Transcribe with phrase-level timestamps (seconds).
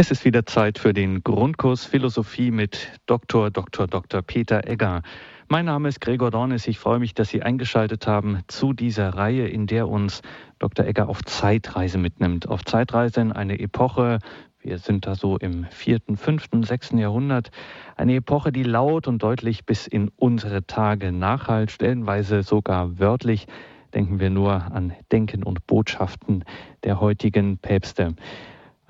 [0.00, 3.50] Es ist wieder Zeit für den Grundkurs Philosophie mit Dr.
[3.50, 3.86] Dr.
[3.86, 4.22] Dr.
[4.22, 5.02] Peter Egger.
[5.48, 6.66] Mein Name ist Gregor Dornis.
[6.68, 10.22] Ich freue mich, dass Sie eingeschaltet haben zu dieser Reihe, in der uns
[10.58, 10.86] Dr.
[10.86, 12.48] Egger auf Zeitreise mitnimmt.
[12.48, 14.20] Auf Zeitreise in eine Epoche,
[14.62, 17.50] wir sind da so im vierten, fünften, sechsten Jahrhundert.
[17.94, 23.48] Eine Epoche, die laut und deutlich bis in unsere Tage nachhalt, stellenweise sogar wörtlich.
[23.92, 26.46] Denken wir nur an Denken und Botschaften
[26.84, 28.14] der heutigen Päpste.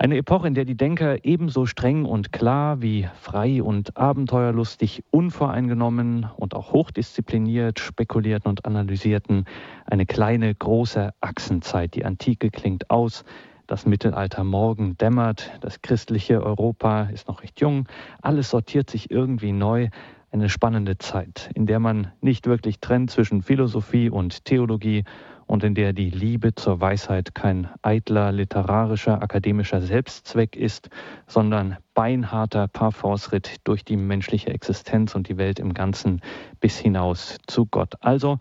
[0.01, 6.27] Eine Epoche, in der die Denker ebenso streng und klar wie frei und abenteuerlustig, unvoreingenommen
[6.37, 9.45] und auch hochdiszipliniert spekulierten und analysierten.
[9.85, 11.93] Eine kleine, große Achsenzeit.
[11.93, 13.25] Die Antike klingt aus.
[13.67, 17.87] Das Mittelalter morgen dämmert, das christliche Europa ist noch recht jung,
[18.23, 19.89] alles sortiert sich irgendwie neu.
[20.31, 25.03] Eine spannende Zeit, in der man nicht wirklich trennt zwischen Philosophie und Theologie
[25.51, 30.89] und in der die Liebe zur Weisheit kein eitler literarischer, akademischer Selbstzweck ist,
[31.27, 36.21] sondern beinharter Parforce-Ritt durch die menschliche Existenz und die Welt im Ganzen
[36.61, 37.95] bis hinaus zu Gott.
[37.99, 38.39] Also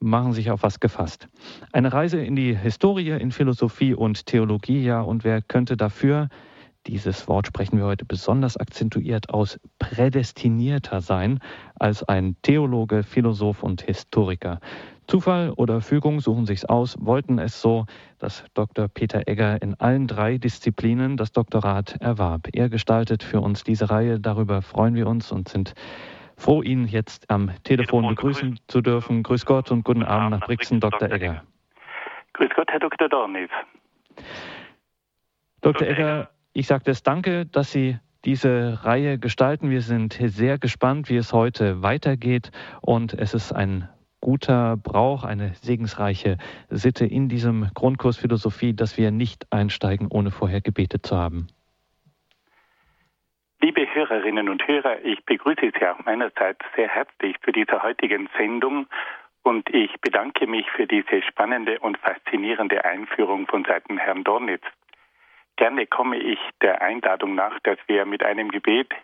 [0.00, 1.28] machen sich auf was gefasst.
[1.70, 6.30] Eine Reise in die Historie, in Philosophie und Theologie, ja, und wer könnte dafür
[6.86, 11.38] dieses Wort sprechen wir heute besonders akzentuiert aus prädestinierter sein
[11.78, 14.60] als ein Theologe, Philosoph und Historiker.
[15.10, 17.86] Zufall oder Fügung suchen sich's aus, wollten es so,
[18.20, 18.86] dass Dr.
[18.86, 22.46] Peter Egger in allen drei Disziplinen das Doktorat erwarb.
[22.52, 25.74] Er gestaltet für uns diese Reihe, darüber freuen wir uns und sind
[26.36, 29.24] froh, ihn jetzt am Telefon begrüßen zu dürfen.
[29.24, 31.10] Grüß Gott und guten Abend nach Brixen, Dr.
[31.10, 31.42] Egger.
[32.34, 33.08] Grüß Gott, Herr Dr.
[33.08, 33.50] Dornis.
[35.60, 35.88] Dr.
[35.88, 39.70] Egger, ich sage es danke, dass Sie diese Reihe gestalten.
[39.70, 43.88] Wir sind sehr gespannt, wie es heute weitergeht und es ist ein
[44.20, 46.36] guter Brauch, eine segensreiche
[46.68, 51.48] Sitte in diesem Grundkurs Philosophie, dass wir nicht einsteigen, ohne vorher gebetet zu haben.
[53.62, 58.86] Liebe Hörerinnen und Hörer, ich begrüße Sie auch meinerseits sehr herzlich zu dieser heutigen Sendung
[59.42, 64.64] und ich bedanke mich für diese spannende und faszinierende Einführung von Seiten Herrn Dornitz.
[65.56, 68.94] Gerne komme ich der Einladung nach, dass wir mit einem Gebet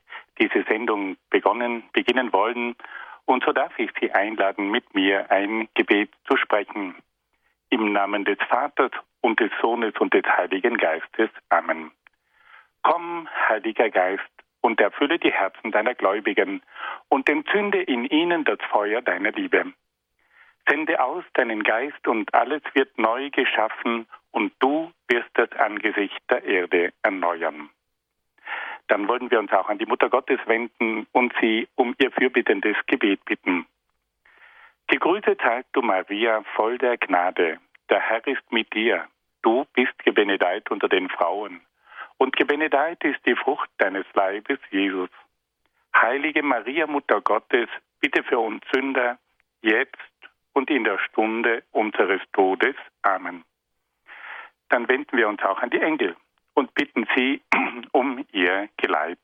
[0.40, 2.76] diese Sendung begonnen, beginnen wollen
[3.26, 6.94] und so darf ich Sie einladen, mit mir ein Gebet zu sprechen.
[7.70, 11.30] Im Namen des Vaters und des Sohnes und des Heiligen Geistes.
[11.48, 11.90] Amen.
[12.82, 14.22] Komm, Heiliger Geist,
[14.60, 16.62] und erfülle die Herzen deiner Gläubigen
[17.08, 19.72] und entzünde in ihnen das Feuer deiner Liebe.
[20.68, 26.44] Sende aus deinen Geist und alles wird neu geschaffen und du wirst das Angesicht der
[26.44, 27.70] Erde erneuern
[28.88, 32.76] dann wollen wir uns auch an die Mutter Gottes wenden und sie um ihr fürbittendes
[32.86, 33.66] Gebet bitten.
[34.88, 37.58] Gegrüßet seist du, Maria, voll der Gnade.
[37.90, 39.06] Der Herr ist mit dir.
[39.42, 41.60] Du bist gebenedeit unter den Frauen.
[42.18, 45.10] Und gebenedeit ist die Frucht deines Leibes, Jesus.
[45.94, 47.68] Heilige Maria, Mutter Gottes,
[48.00, 49.18] bitte für uns Sünder,
[49.62, 49.96] jetzt
[50.52, 52.76] und in der Stunde unseres Todes.
[53.02, 53.44] Amen.
[54.68, 56.16] Dann wenden wir uns auch an die Engel
[56.56, 57.42] und bitten sie
[57.92, 59.20] um ihr Geleit.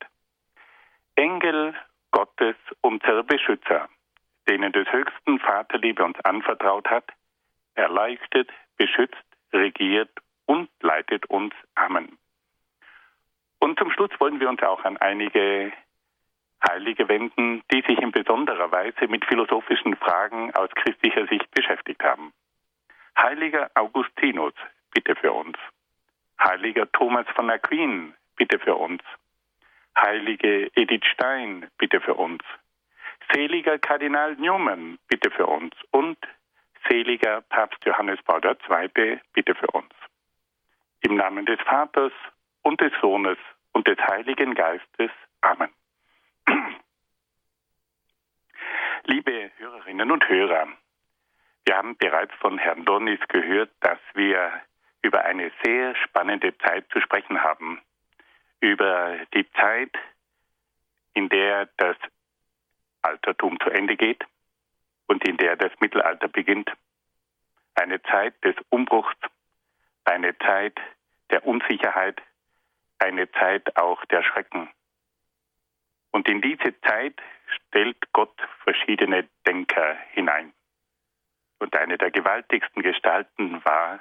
[1.16, 1.75] Engel
[2.10, 3.88] Gottes, unser Beschützer,
[4.48, 7.10] denen des höchsten Vaterliebe uns anvertraut hat,
[7.75, 10.10] erleichtert, beschützt, regiert
[10.47, 11.54] und leitet uns.
[11.75, 12.19] Amen.
[13.59, 15.72] Und zum Schluss wollen wir uns auch an einige
[16.69, 22.32] Heilige wenden, die sich in besonderer Weise mit philosophischen Fragen aus christlicher Sicht beschäftigt haben.
[23.16, 24.54] Heiliger Augustinus,
[24.92, 25.56] bitte für uns.
[26.42, 29.03] Heiliger Thomas von Aquin, bitte für uns.
[29.97, 32.42] Heilige Edith Stein, bitte für uns.
[33.32, 35.75] Seliger Kardinal Newman, bitte für uns.
[35.91, 36.19] Und
[36.88, 39.92] seliger Papst Johannes Paul II, bitte für uns.
[41.03, 42.12] Im Namen des Vaters
[42.62, 43.38] und des Sohnes
[43.72, 45.10] und des Heiligen Geistes.
[45.42, 45.70] Amen.
[49.04, 50.69] Liebe Hörerinnen und Hörer,
[51.66, 54.62] wir haben bereits von Herrn Dornis gehört, dass wir
[55.02, 57.80] über eine sehr spannende Zeit zu sprechen haben.
[58.60, 59.92] Über die Zeit,
[61.15, 61.97] in der das
[63.03, 64.24] Altertum zu Ende geht
[65.06, 66.72] und in der das Mittelalter beginnt.
[67.74, 69.16] Eine Zeit des Umbruchs,
[70.04, 70.78] eine Zeit
[71.30, 72.22] der Unsicherheit,
[72.98, 74.68] eine Zeit auch der Schrecken.
[76.12, 80.53] Und in diese Zeit stellt Gott verschiedene Denker hinein.
[81.59, 84.00] Und eine der gewaltigsten Gestalten war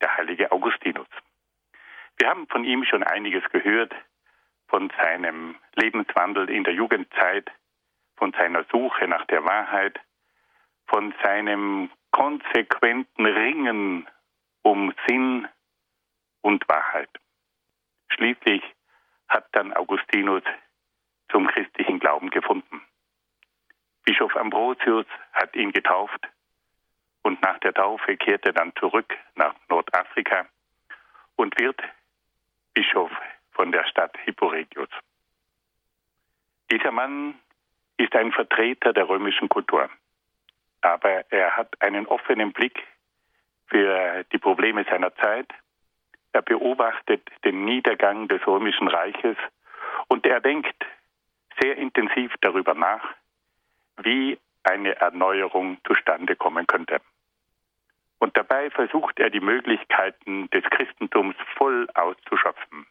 [0.00, 1.08] der heilige Augustinus.
[2.18, 3.94] Wir haben von ihm schon einiges gehört,
[4.68, 7.50] von seinem Lebenswandel in der Jugendzeit,
[8.16, 9.98] von seiner Suche nach der Wahrheit,
[10.86, 14.06] von seinem konsequenten Ringen
[14.62, 15.48] um Sinn
[16.42, 17.10] und Wahrheit.
[18.08, 18.62] Schließlich
[19.28, 20.42] hat dann Augustinus
[21.30, 22.82] zum christlichen Glauben gefunden.
[24.04, 26.28] Bischof Ambrosius hat ihn getauft
[27.22, 30.46] und nach der Taufe kehrt er dann zurück nach Nordafrika
[31.36, 31.80] und wird
[32.74, 33.10] Bischof
[33.52, 34.88] von der Stadt Hipporegius.
[36.70, 37.34] Dieser Mann
[37.96, 39.90] ist ein Vertreter der römischen Kultur,
[40.80, 42.86] aber er hat einen offenen Blick
[43.66, 45.52] für die Probleme seiner Zeit.
[46.32, 49.36] Er beobachtet den Niedergang des römischen Reiches
[50.08, 50.86] und er denkt
[51.60, 53.14] sehr intensiv darüber nach,
[54.02, 57.00] wie eine Erneuerung zustande kommen könnte.
[58.20, 62.86] Und dabei versucht er die Möglichkeiten des Christentums voll auszuschöpfen.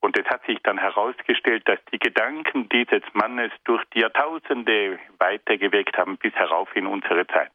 [0.00, 5.96] Und es hat sich dann herausgestellt, dass die Gedanken dieses Mannes durch die Jahrtausende weitergewirkt
[5.98, 7.52] haben bis herauf in unsere Zeit.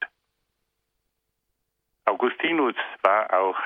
[2.05, 3.59] Augustinus war auch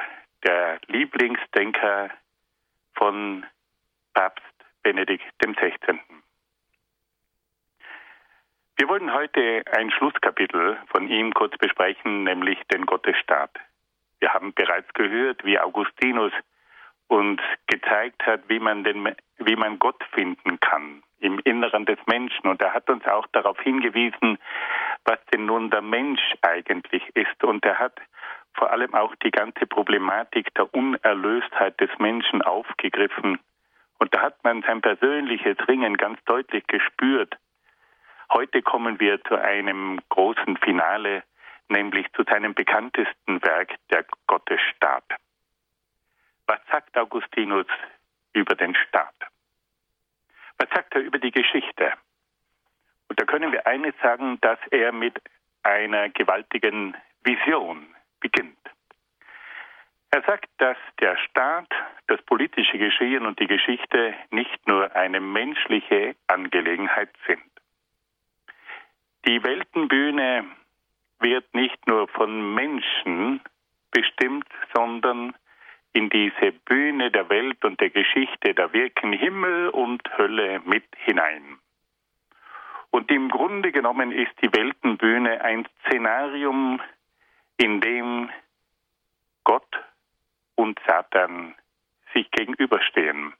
[0.45, 2.09] der Lieblingsdenker
[2.93, 3.45] von
[4.13, 4.45] Papst
[4.81, 5.99] Benedikt XVI.
[8.77, 13.51] Wir wollen heute ein Schlusskapitel von ihm kurz besprechen, nämlich den Gottesstaat.
[14.19, 16.33] Wir haben bereits gehört, wie Augustinus
[17.07, 22.49] uns gezeigt hat, wie man, den, wie man Gott finden kann im Inneren des Menschen.
[22.49, 24.39] Und er hat uns auch darauf hingewiesen,
[25.05, 27.45] was denn nun der Mensch eigentlich ist.
[27.45, 28.01] Und er hat
[28.55, 33.39] vor allem auch die ganze Problematik der Unerlöstheit des Menschen aufgegriffen.
[33.99, 37.37] Und da hat man sein persönliches Ringen ganz deutlich gespürt.
[38.31, 41.23] Heute kommen wir zu einem großen Finale,
[41.69, 45.03] nämlich zu seinem bekanntesten Werk, der Gottesstaat.
[46.47, 47.67] Was sagt Augustinus
[48.33, 49.15] über den Staat?
[50.57, 51.93] Was sagt er über die Geschichte?
[53.07, 55.21] Und da können wir eines sagen, dass er mit
[55.63, 57.87] einer gewaltigen Vision
[58.19, 58.57] beginnt.
[60.11, 61.67] Er sagt, dass der Staat,
[62.07, 67.54] das politische Geschehen und die Geschichte nicht nur eine menschliche Angelegenheit sind.
[69.27, 70.45] Die Weltenbühne
[71.19, 73.41] wird nicht nur von Menschen
[73.89, 75.33] bestimmt, sondern
[75.93, 81.57] in diese Bühne der Welt und der Geschichte, da wirken Himmel und Hölle mit hinein.
[82.91, 86.79] Und im Grunde genommen ist die Weltenbühne ein Szenarium,
[87.57, 88.29] in dem
[89.43, 89.75] Gott
[90.55, 91.55] und Satan
[92.13, 93.33] sich gegenüberstehen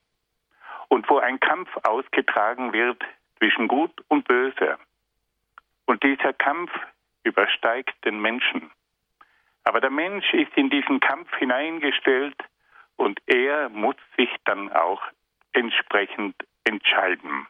[0.87, 3.03] und wo ein Kampf ausgetragen wird
[3.37, 4.77] zwischen Gut und Böse.
[5.85, 6.71] Und dieser Kampf
[7.23, 8.71] übersteigt den Menschen.
[9.63, 12.37] Aber der Mensch ist in diesen Kampf hineingestellt
[12.97, 15.01] und er muss sich dann auch
[15.53, 17.47] entsprechend entscheiden.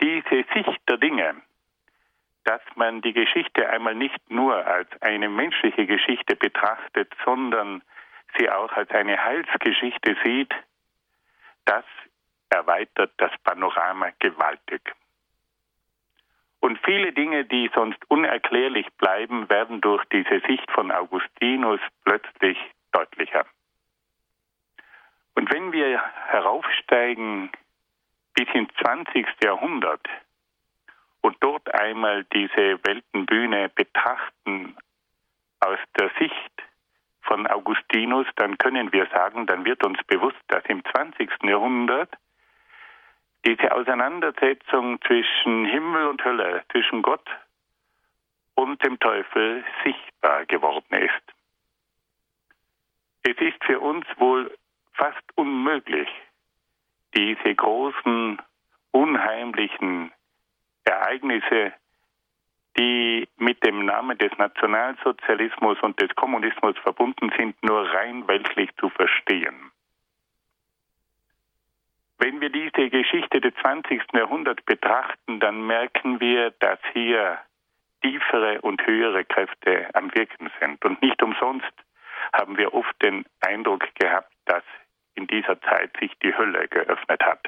[0.00, 1.36] Diese Sicht der Dinge,
[2.44, 7.82] dass man die Geschichte einmal nicht nur als eine menschliche Geschichte betrachtet, sondern
[8.36, 10.52] sie auch als eine Heilsgeschichte sieht,
[11.66, 11.84] das
[12.48, 14.94] erweitert das Panorama gewaltig.
[16.62, 22.56] Und viele Dinge, die sonst unerklärlich bleiben, werden durch diese Sicht von Augustinus plötzlich
[22.92, 23.44] deutlicher.
[25.34, 27.50] Und wenn wir heraufsteigen
[28.34, 29.26] bis ins 20.
[29.42, 30.06] Jahrhundert
[31.20, 34.76] und dort einmal diese Weltenbühne betrachten
[35.58, 36.62] aus der Sicht
[37.22, 41.28] von Augustinus, dann können wir sagen, dann wird uns bewusst, dass im 20.
[41.42, 42.10] Jahrhundert
[43.44, 47.28] diese Auseinandersetzung zwischen Himmel und Hölle, zwischen Gott
[48.54, 51.22] und dem Teufel sichtbar geworden ist.
[53.24, 54.56] Es ist für uns wohl
[54.92, 56.08] fast unmöglich,
[57.16, 58.40] diese großen,
[58.90, 60.12] unheimlichen
[60.84, 61.72] Ereignisse,
[62.78, 68.88] die mit dem Namen des Nationalsozialismus und des Kommunismus verbunden sind, nur rein weltlich zu
[68.90, 69.70] verstehen.
[72.24, 74.00] Wenn wir diese Geschichte des 20.
[74.12, 77.40] Jahrhunderts betrachten, dann merken wir, dass hier
[78.00, 80.84] tiefere und höhere Kräfte am Wirken sind.
[80.84, 81.72] Und nicht umsonst
[82.32, 84.62] haben wir oft den Eindruck gehabt, dass
[85.16, 87.44] in dieser Zeit sich die Hölle geöffnet hat.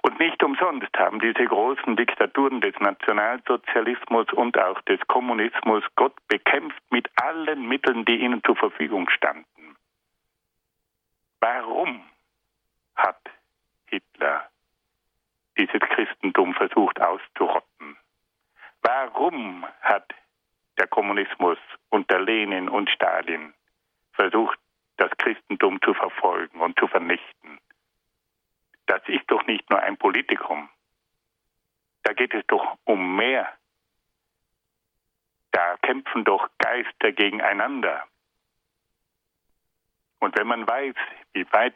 [0.00, 6.82] Und nicht umsonst haben diese großen Diktaturen des Nationalsozialismus und auch des Kommunismus Gott bekämpft
[6.88, 9.76] mit allen Mitteln, die ihnen zur Verfügung standen.
[11.40, 12.02] Warum
[12.96, 13.18] hat
[13.90, 14.48] Hitler
[15.56, 17.96] dieses Christentum versucht auszurotten?
[18.82, 20.14] Warum hat
[20.78, 21.58] der Kommunismus
[21.90, 23.52] unter Lenin und Stalin
[24.12, 24.58] versucht,
[24.96, 27.58] das Christentum zu verfolgen und zu vernichten?
[28.86, 30.68] Das ist doch nicht nur ein Politikum.
[32.04, 33.52] Da geht es doch um mehr.
[35.50, 38.06] Da kämpfen doch Geister gegeneinander.
[40.20, 40.94] Und wenn man weiß,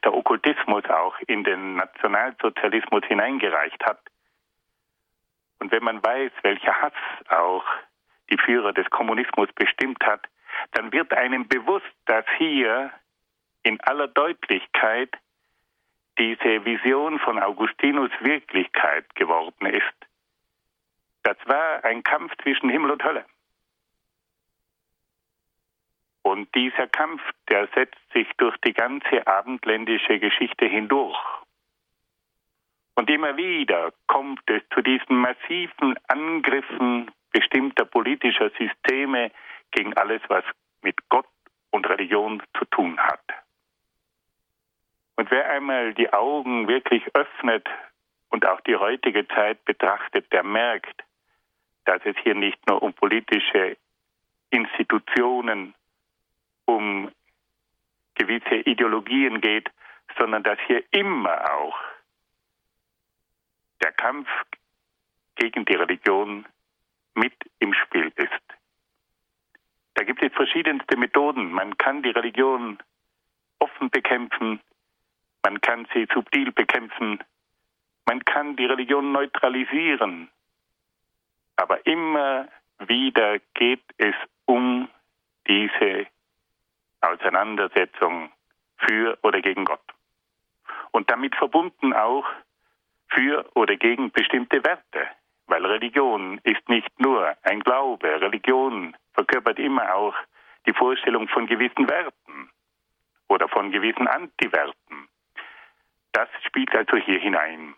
[0.04, 4.00] der Okkultismus auch in den Nationalsozialismus hineingereicht hat,
[5.62, 6.92] und wenn man weiß, welcher Hass
[7.28, 7.64] auch
[8.30, 10.26] die Führer des Kommunismus bestimmt hat,
[10.72, 12.90] dann wird einem bewusst, dass hier
[13.62, 15.16] in aller Deutlichkeit
[16.18, 19.94] diese Vision von Augustinus Wirklichkeit geworden ist.
[21.22, 23.24] Das war ein Kampf zwischen Himmel und Hölle.
[26.22, 27.22] Und dieser Kampf,
[27.52, 31.18] der setzt sich durch die ganze abendländische Geschichte hindurch.
[32.94, 39.30] Und immer wieder kommt es zu diesen massiven Angriffen bestimmter politischer Systeme
[39.70, 40.44] gegen alles, was
[40.80, 41.28] mit Gott
[41.72, 43.20] und Religion zu tun hat.
[45.16, 47.68] Und wer einmal die Augen wirklich öffnet
[48.30, 51.02] und auch die heutige Zeit betrachtet, der merkt,
[51.84, 53.76] dass es hier nicht nur um politische
[54.48, 55.74] Institutionen,
[56.64, 57.10] um
[58.14, 59.70] gewisse Ideologien geht,
[60.18, 61.78] sondern dass hier immer auch
[63.82, 64.28] der Kampf
[65.36, 66.46] gegen die Religion
[67.14, 68.42] mit im Spiel ist.
[69.94, 71.52] Da gibt es verschiedenste Methoden.
[71.52, 72.78] Man kann die Religion
[73.58, 74.60] offen bekämpfen,
[75.42, 77.22] man kann sie subtil bekämpfen,
[78.06, 80.30] man kann die Religion neutralisieren.
[81.56, 84.14] Aber immer wieder geht es
[84.46, 84.88] um
[85.46, 86.06] diese
[87.02, 88.32] Auseinandersetzung
[88.78, 89.82] für oder gegen Gott.
[90.90, 92.26] Und damit verbunden auch
[93.08, 95.08] für oder gegen bestimmte Werte.
[95.46, 98.20] Weil Religion ist nicht nur ein Glaube.
[98.20, 100.14] Religion verkörpert immer auch
[100.66, 102.50] die Vorstellung von gewissen Werten
[103.28, 105.08] oder von gewissen Antiwerten.
[106.12, 107.74] Das spielt also hier hinein.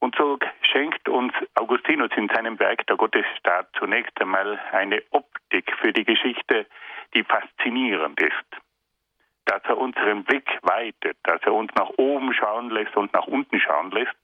[0.00, 5.94] Und so schenkt uns Augustinus in seinem Werk Der Gottesstaat zunächst einmal eine Optik für
[5.94, 6.66] die Geschichte,
[7.12, 8.64] die faszinierend ist
[9.46, 13.60] dass er unseren Blick weitet, dass er uns nach oben schauen lässt und nach unten
[13.60, 14.14] schauen lässt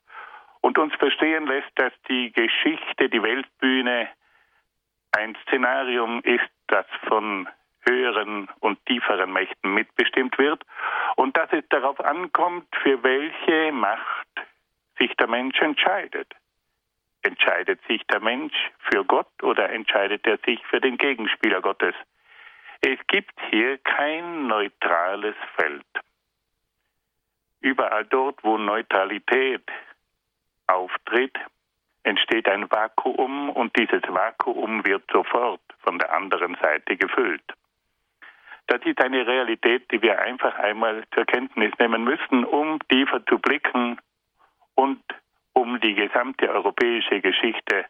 [0.61, 4.09] und uns verstehen lässt, dass die Geschichte, die Weltbühne
[5.13, 7.49] ein Szenarium ist, das von
[7.87, 10.65] höheren und tieferen Mächten mitbestimmt wird
[11.17, 14.29] und dass es darauf ankommt, für welche Macht
[14.99, 16.35] sich der Mensch entscheidet.
[17.23, 18.55] Entscheidet sich der Mensch
[18.91, 21.95] für Gott oder entscheidet er sich für den Gegenspieler Gottes?
[22.83, 25.85] Es gibt hier kein neutrales Feld.
[27.61, 29.63] Überall dort, wo Neutralität
[30.67, 31.37] auftritt,
[32.05, 37.43] entsteht ein Vakuum und dieses Vakuum wird sofort von der anderen Seite gefüllt.
[38.67, 43.39] Das ist eine Realität, die wir einfach einmal zur Kenntnis nehmen müssen, um tiefer zu
[43.39, 44.01] blicken
[44.75, 45.03] und
[45.53, 47.85] um die gesamte europäische Geschichte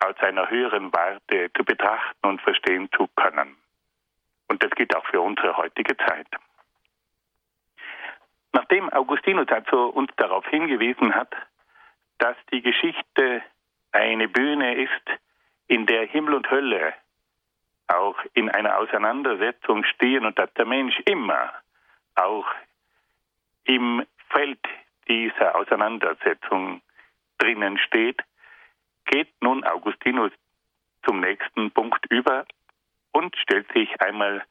[0.00, 3.56] aus einer höheren Warte zu betrachten und verstehen zu können.
[4.50, 6.26] Und das gilt auch für unsere heutige Zeit.
[8.52, 11.32] Nachdem Augustinus also uns darauf hingewiesen hat,
[12.18, 13.42] dass die Geschichte
[13.92, 15.20] eine Bühne ist,
[15.68, 16.94] in der Himmel und Hölle
[17.86, 21.52] auch in einer Auseinandersetzung stehen und dass der Mensch immer
[22.16, 22.46] auch
[23.64, 24.58] im Feld
[25.06, 26.82] dieser Auseinandersetzung
[27.38, 28.20] drinnen steht,
[29.06, 30.32] geht nun Augustinus
[31.06, 32.46] zum nächsten Punkt über
[33.20, 34.42] und stellt sich einmal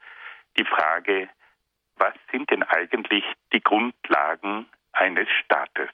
[0.57, 1.27] die Frage,
[1.95, 5.89] was sind denn eigentlich die Grundlagen eines Staates?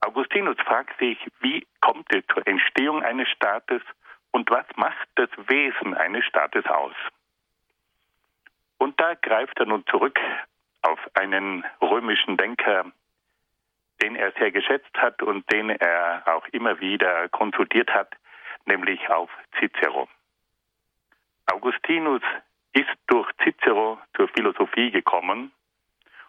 [0.00, 3.82] Augustinus fragt sich, wie kommt es zur Entstehung eines Staates
[4.32, 6.96] und was macht das Wesen eines Staates aus?
[8.78, 10.18] Und da greift er nun zurück
[10.82, 12.90] auf einen römischen Denker,
[14.02, 18.16] den er sehr geschätzt hat und den er auch immer wieder konsultiert hat,
[18.66, 20.08] nämlich auf Cicero.
[21.52, 22.22] Augustinus
[22.72, 25.52] ist durch Cicero zur Philosophie gekommen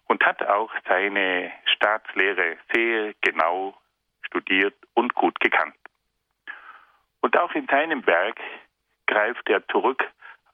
[0.08, 3.77] und hat auch seine Staatslehre sehr genau
[4.25, 5.75] studiert und gut gekannt.
[7.22, 8.39] Und auch in seinem Werk
[9.08, 10.03] greift er zurück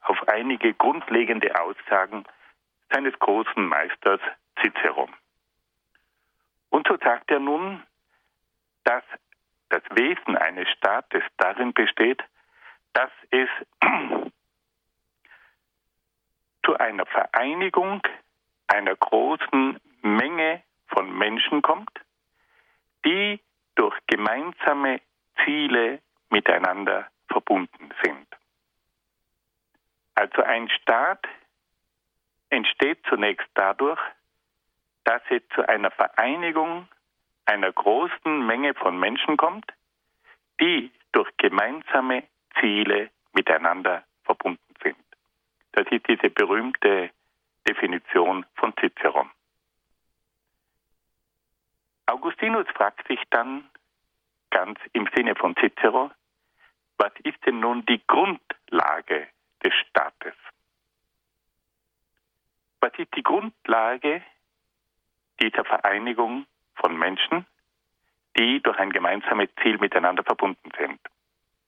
[0.02, 2.24] auf einige grundlegende Aussagen
[2.90, 4.20] seines großen Meisters
[4.60, 5.08] Cicero.
[6.68, 7.82] Und so sagt er nun,
[8.84, 9.02] dass
[9.68, 12.22] das Wesen eines Staates darin besteht,
[12.92, 13.48] dass es
[16.64, 18.02] zu einer Vereinigung
[18.66, 21.90] einer großen Menge von Menschen kommt,
[23.04, 23.40] die
[23.74, 25.00] durch gemeinsame
[25.44, 26.00] Ziele
[26.30, 28.26] miteinander verbunden sind.
[30.14, 31.26] Also ein Staat
[32.50, 34.00] entsteht zunächst dadurch,
[35.04, 36.88] dass es zu einer Vereinigung
[37.46, 39.72] einer großen Menge von Menschen kommt,
[40.60, 42.24] die durch gemeinsame
[42.60, 44.69] Ziele miteinander verbunden sind.
[45.72, 47.10] Das ist diese berühmte
[47.68, 49.28] Definition von Cicero.
[52.06, 53.70] Augustinus fragt sich dann
[54.50, 56.10] ganz im Sinne von Cicero,
[56.98, 59.28] was ist denn nun die Grundlage
[59.64, 60.34] des Staates?
[62.80, 64.22] Was ist die Grundlage
[65.40, 67.46] dieser Vereinigung von Menschen,
[68.36, 71.00] die durch ein gemeinsames Ziel miteinander verbunden sind?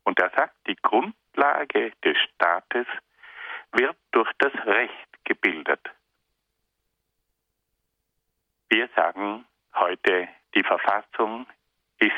[0.05, 2.87] Und er sagt, die Grundlage des Staates
[3.73, 5.81] wird durch das Recht gebildet.
[8.69, 11.47] Wir sagen heute, die Verfassung
[11.99, 12.15] ist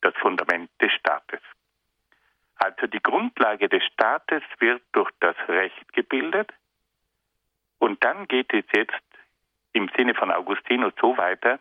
[0.00, 1.40] das Fundament des Staates.
[2.56, 6.52] Also die Grundlage des Staates wird durch das Recht gebildet
[7.78, 8.94] und dann geht es jetzt
[9.72, 11.58] im Sinne von Augustinus so weiter,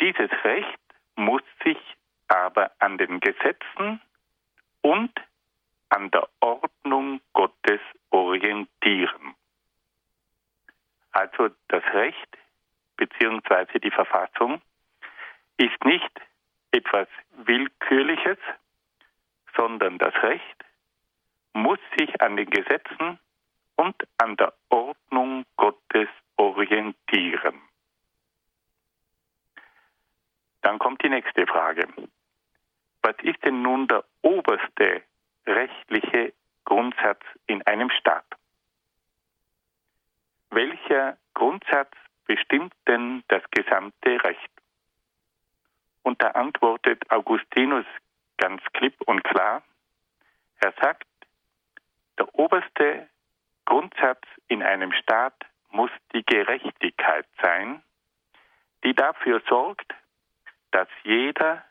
[0.00, 0.78] dieses Recht
[1.16, 1.78] muss sich
[2.28, 4.00] aber an den Gesetzen
[4.82, 5.12] und
[5.90, 7.80] an der Ordnung Gottes
[8.10, 9.34] orientieren.
[11.12, 12.38] Also das Recht
[12.96, 13.78] bzw.
[13.80, 14.60] die Verfassung
[15.56, 16.20] ist nicht
[16.72, 18.38] etwas Willkürliches,
[19.56, 20.64] sondern das Recht
[21.52, 23.18] muss sich an den Gesetzen
[23.76, 27.60] und an der Ordnung Gottes orientieren.
[30.62, 31.88] Dann kommt die nächste Frage.
[33.02, 35.02] Was ist denn nun der oberste
[35.46, 36.32] rechtliche
[36.64, 38.26] Grundsatz in einem Staat?
[40.50, 41.92] Welcher Grundsatz
[42.26, 44.50] bestimmt denn das gesamte Recht?
[46.02, 47.86] Und da antwortet Augustinus
[48.36, 49.62] ganz klipp und klar.
[50.60, 51.06] Er sagt,
[52.18, 53.08] der oberste
[53.64, 55.34] Grundsatz in einem Staat
[55.70, 57.82] muss die Gerechtigkeit sein,
[58.82, 59.94] die dafür sorgt,
[60.72, 61.64] dass jeder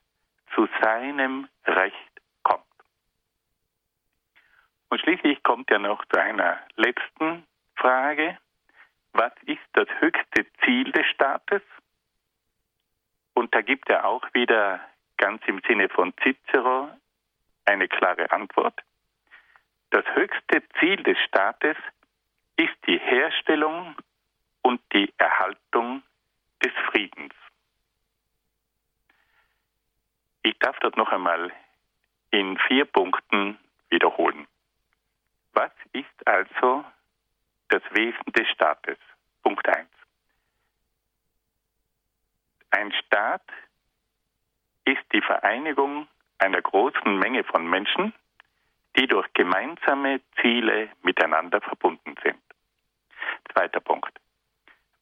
[0.56, 2.09] zu seinem Recht.
[4.90, 8.38] Und schließlich kommt er noch zu einer letzten Frage.
[9.14, 11.62] Was ist das höchste Ziel des Staates?
[13.34, 14.82] Und da gibt er auch wieder
[15.18, 16.90] ganz im Sinne von Cicero
[17.66, 18.82] eine klare Antwort.
[19.92, 21.78] Das höchste Ziel des Staates
[22.58, 23.96] ist die Herstellung
[24.62, 26.04] und die Erhaltung
[26.64, 27.34] des Friedens.
[30.44, 31.52] Ich darf das noch einmal
[32.32, 33.58] in vier Punkten
[33.90, 34.48] wiederholen.
[35.54, 36.86] Was ist also
[37.70, 38.98] das Wesen des Staates?
[39.44, 39.88] Punkt 1.
[42.72, 43.44] Ein Staat
[44.86, 46.08] ist die Vereinigung
[46.38, 48.14] einer großen Menge von Menschen,
[48.98, 52.42] die durch gemeinsame Ziele miteinander verbunden sind.
[53.52, 54.20] Zweiter Punkt.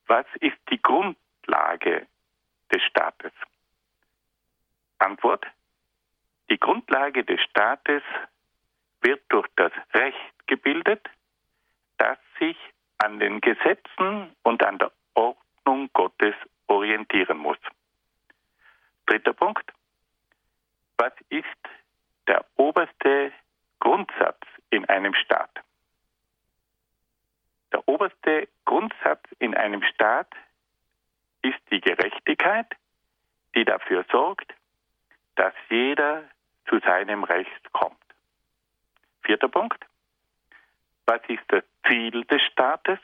[0.08, 2.08] Was ist die Grundlage
[2.74, 3.34] des Staates?
[5.00, 5.46] Antwort.
[6.50, 8.04] Die Grundlage des Staates
[9.02, 11.08] wird durch das Recht gebildet,
[11.98, 12.58] das sich
[12.98, 16.36] an den Gesetzen und an der Ordnung Gottes
[16.68, 17.58] orientieren muss.
[19.06, 19.72] Dritter Punkt.
[20.98, 21.46] Was ist
[22.28, 23.32] der oberste
[23.80, 25.52] Grundsatz in einem Staat?
[27.72, 30.34] Der oberste Grundsatz in einem Staat
[31.42, 32.68] ist die Gerechtigkeit,
[33.56, 34.54] die dafür sorgt,
[35.36, 36.24] dass jeder
[36.68, 38.07] zu seinem Recht kommt.
[39.28, 39.86] Vierter Punkt.
[41.06, 43.00] Was ist das Ziel des Staates?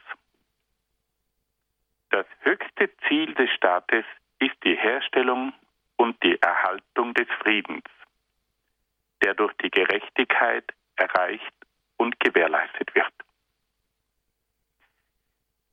[2.11, 4.05] Das höchste Ziel des Staates
[4.39, 5.51] ist die Herstellung
[5.97, 7.83] und die Erhaltung des Friedens,
[9.21, 10.63] der durch die Gerechtigkeit
[10.95, 11.53] erreicht
[11.97, 13.13] und gewährleistet wird.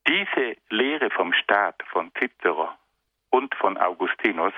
[0.05, 2.71] Diese Lehre vom Staat von Cicero
[3.29, 4.53] und von Augustinus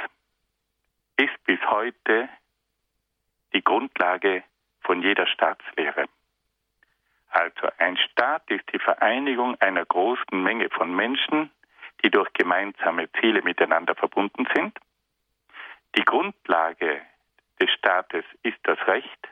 [1.17, 2.29] ist bis heute
[3.53, 4.43] die Grundlage
[4.83, 6.05] von jeder Staatslehre.
[7.29, 11.49] Also ein Staat ist die Vereinigung einer großen Menge von Menschen,
[12.03, 14.77] die durch gemeinsame Ziele miteinander verbunden sind
[15.95, 17.01] die Grundlage
[17.61, 19.27] des Staates ist das Recht,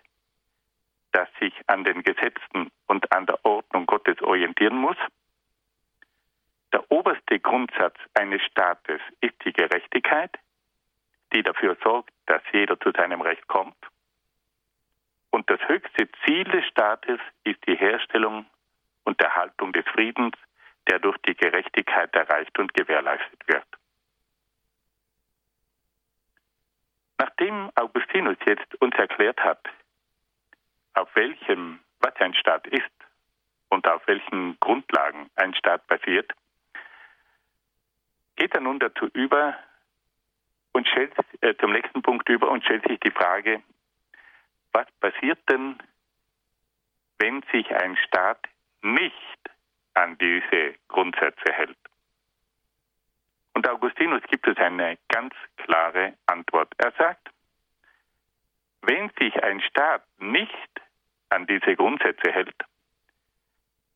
[1.11, 4.97] das sich an den Gesetzen und an der Ordnung Gottes orientieren muss.
[6.71, 10.37] Der oberste Grundsatz eines Staates ist die Gerechtigkeit,
[11.33, 13.75] die dafür sorgt, dass jeder zu seinem Recht kommt.
[15.31, 18.45] Und das höchste Ziel des Staates ist die Herstellung
[19.05, 20.35] und Erhaltung des Friedens,
[20.89, 23.65] der durch die Gerechtigkeit erreicht und gewährleistet wird.
[27.17, 29.67] Nachdem Augustinus jetzt uns erklärt hat,
[30.95, 32.91] auf welchem, was ein Staat ist
[33.69, 36.33] und auf welchen Grundlagen ein Staat basiert,
[38.35, 39.55] geht er nun dazu über
[40.73, 43.61] und stellt äh, zum nächsten Punkt über und stellt sich die Frage,
[44.73, 45.77] was passiert denn,
[47.19, 48.47] wenn sich ein Staat
[48.81, 49.39] nicht
[49.93, 51.77] an diese Grundsätze hält.
[53.53, 56.73] Und Augustinus gibt es eine ganz klare Antwort.
[56.77, 57.29] Er sagt,
[58.81, 60.81] wenn sich ein Staat nicht
[61.29, 62.55] an diese Grundsätze hält,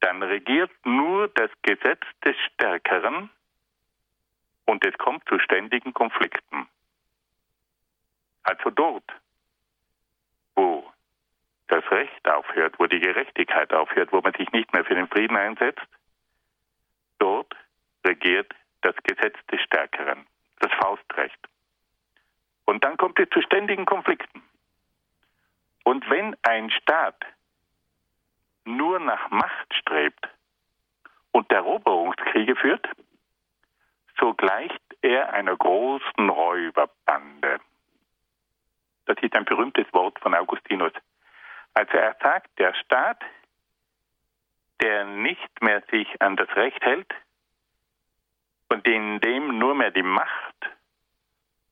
[0.01, 3.29] dann regiert nur das Gesetz des Stärkeren
[4.65, 6.67] und es kommt zu ständigen Konflikten.
[8.43, 9.03] Also dort,
[11.67, 15.35] das Recht aufhört, wo die Gerechtigkeit aufhört, wo man sich nicht mehr für den Frieden
[15.35, 15.85] einsetzt,
[17.19, 17.53] dort
[18.05, 20.25] regiert das Gesetz des Stärkeren,
[20.59, 21.39] das Faustrecht.
[22.65, 24.43] Und dann kommt es zu ständigen Konflikten.
[25.83, 27.23] Und wenn ein Staat
[28.65, 30.27] nur nach Macht strebt
[31.31, 32.87] und Eroberungskriege führt,
[34.19, 37.59] so gleicht er einer großen Räuberbande.
[39.05, 40.93] Das ist ein berühmtes Wort von Augustinus.
[41.75, 43.21] Also er sagt, der Staat,
[44.81, 47.13] der nicht mehr sich an das Recht hält
[48.69, 50.69] und in dem nur mehr die Macht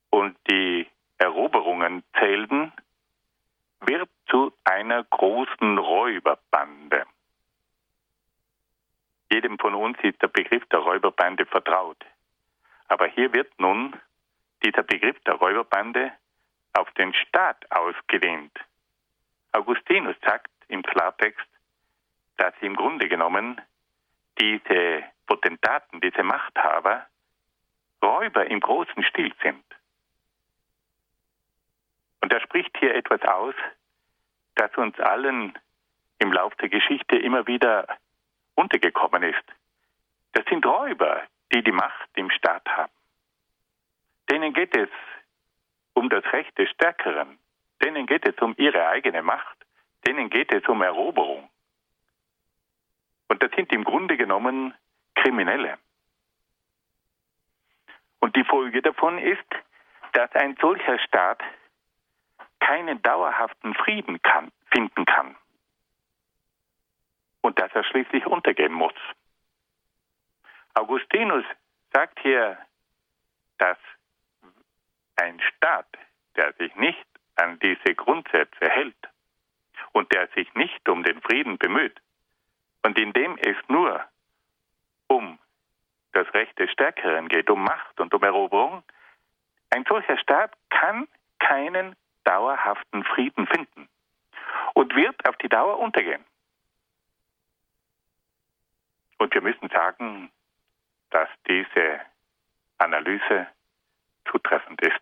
[0.10, 0.88] und die
[1.18, 2.74] Eroberungen zählten,
[3.80, 7.06] wird zu einer großen Räuberbande.
[9.32, 12.04] Jedem von uns ist der Begriff der Räuberbande vertraut.
[12.90, 14.00] Aber hier wird nun
[14.64, 16.12] dieser Begriff der Räuberbande
[16.74, 18.52] auf den Staat ausgedehnt.
[19.54, 21.48] Augustinus sagt im Klartext,
[22.38, 23.62] dass im Grunde genommen
[24.40, 27.08] diese Potentaten, diese Machthaber
[28.04, 29.64] Räuber im großen Stil sind.
[32.22, 33.56] Und er spricht hier etwas aus,
[34.56, 35.58] das uns allen
[36.20, 37.88] im Lauf der Geschichte immer wieder
[38.56, 39.44] untergekommen ist.
[40.34, 41.22] Das sind Räuber,
[41.54, 42.92] die die Macht im Staat haben.
[44.30, 44.90] Denen geht es
[45.94, 47.38] um das Recht des Stärkeren.
[47.84, 49.58] Denen geht es um ihre eigene Macht.
[50.08, 51.50] Denen geht es um Eroberung.
[53.28, 54.74] Und das sind im Grunde genommen
[55.16, 55.78] Kriminelle.
[58.20, 59.46] Und die Folge davon ist,
[60.14, 61.42] dass ein solcher Staat
[62.60, 65.36] keinen dauerhaften Frieden kann, finden kann.
[67.42, 68.94] Und dass er schließlich untergehen muss.
[70.74, 71.44] Augustinus
[71.92, 72.58] sagt hier,
[73.58, 73.78] dass
[75.18, 75.88] ein Staat,
[76.38, 79.10] der sich nicht an diese Grundsätze hält
[79.92, 82.00] und der sich nicht um den Frieden bemüht
[82.84, 84.04] und in dem es nur
[85.08, 85.40] um
[86.12, 88.84] das Recht des Stärkeren geht, um Macht und um Eroberung,
[89.72, 91.08] ein solcher Staat kann
[91.40, 93.90] keinen dauerhaften Frieden finden
[94.74, 96.24] und wird auf die Dauer untergehen.
[99.18, 100.32] Und wir müssen sagen,
[101.10, 102.02] dass diese
[102.78, 103.48] Analyse
[104.30, 105.02] zutreffend ist.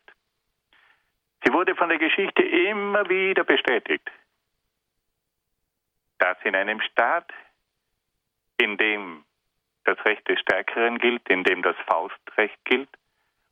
[1.44, 4.10] Sie wurde von der Geschichte immer wieder bestätigt,
[6.20, 7.32] dass in einem Staat,
[8.58, 9.24] in dem
[9.84, 12.90] das Recht des Stärkeren gilt, in dem das Faustrecht gilt,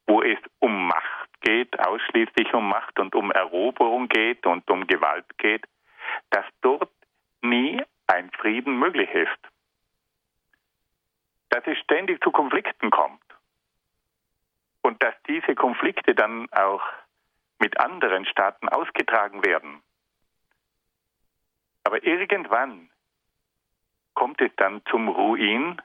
[0.06, 5.26] wo es um Macht geht, ausschließlich um Macht und um Eroberung geht und um Gewalt
[5.38, 5.66] geht,
[6.30, 6.92] dass dort
[7.42, 9.40] nie ein Frieden möglich ist.
[11.50, 13.24] Dass es ständig zu Konflikten kommt
[14.82, 16.82] und dass diese Konflikte dann auch
[17.60, 19.82] mit anderen Staaten ausgetragen werden.
[21.84, 22.90] Aber irgendwann
[24.14, 25.82] kommt es dann zum Ruin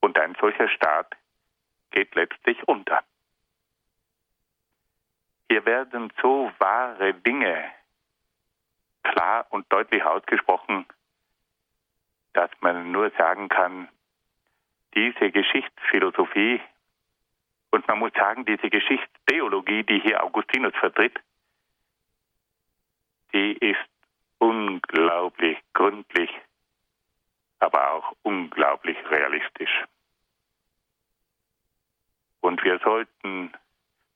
[0.00, 1.14] und ein solcher Staat
[1.90, 3.02] geht letztlich unter.
[5.48, 7.70] Hier werden so wahre Dinge
[9.02, 10.86] klar und deutlich ausgesprochen,
[12.32, 13.88] dass man nur sagen kann,
[14.94, 16.60] diese Geschichtsphilosophie
[17.74, 21.18] und man muss sagen, diese Geschichtstheologie, die hier Augustinus vertritt,
[23.32, 23.90] die ist
[24.38, 26.30] unglaublich gründlich,
[27.58, 29.84] aber auch unglaublich realistisch.
[32.42, 33.52] Und wir sollten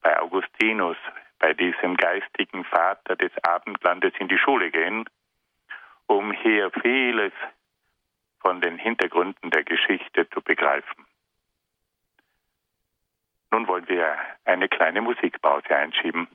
[0.02, 0.96] bei Augustinus,
[1.40, 5.04] bei diesem geistigen Vater des Abendlandes in die Schule gehen,
[6.06, 7.32] um hier vieles
[8.38, 11.07] von den Hintergründen der Geschichte zu begreifen.
[13.50, 16.28] Nun wollen wir eine kleine Musikpause einschieben.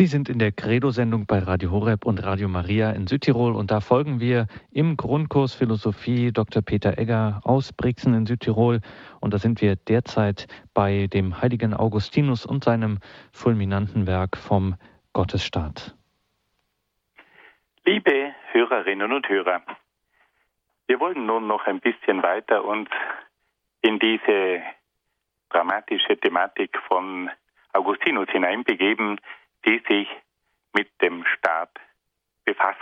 [0.00, 3.80] Sie sind in der Credo-Sendung bei Radio Horeb und Radio Maria in Südtirol und da
[3.80, 6.62] folgen wir im Grundkurs Philosophie Dr.
[6.62, 8.80] Peter Egger aus Brixen in Südtirol
[9.20, 13.00] und da sind wir derzeit bei dem heiligen Augustinus und seinem
[13.34, 14.74] fulminanten Werk vom
[15.12, 15.94] Gottesstaat.
[17.84, 19.60] Liebe Hörerinnen und Hörer,
[20.86, 22.88] wir wollen nun noch ein bisschen weiter uns
[23.82, 24.62] in diese
[25.50, 27.28] dramatische Thematik von
[27.74, 29.20] Augustinus hineinbegeben,
[29.64, 30.08] die sich
[30.72, 31.70] mit dem Staat
[32.44, 32.78] befasst.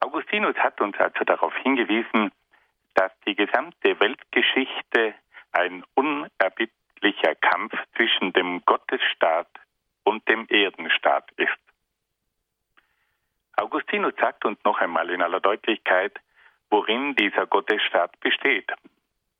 [0.00, 2.30] Augustinus hat uns also darauf hingewiesen,
[2.94, 5.14] dass die gesamte Weltgeschichte
[5.52, 9.48] ein unerbittlicher Kampf zwischen dem Gottesstaat
[10.04, 11.58] und dem Erdenstaat ist.
[13.56, 16.18] Augustinus sagt uns noch einmal in aller Deutlichkeit,
[16.70, 18.70] worin dieser Gottesstaat besteht.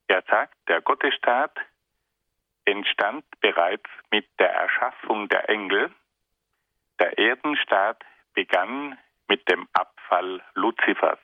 [0.07, 1.59] Er sagt, der Gottesstaat
[2.64, 5.90] entstand bereits mit der Erschaffung der Engel.
[6.98, 8.98] Der Erdenstaat begann
[9.29, 11.18] mit dem Abfall Luzifers.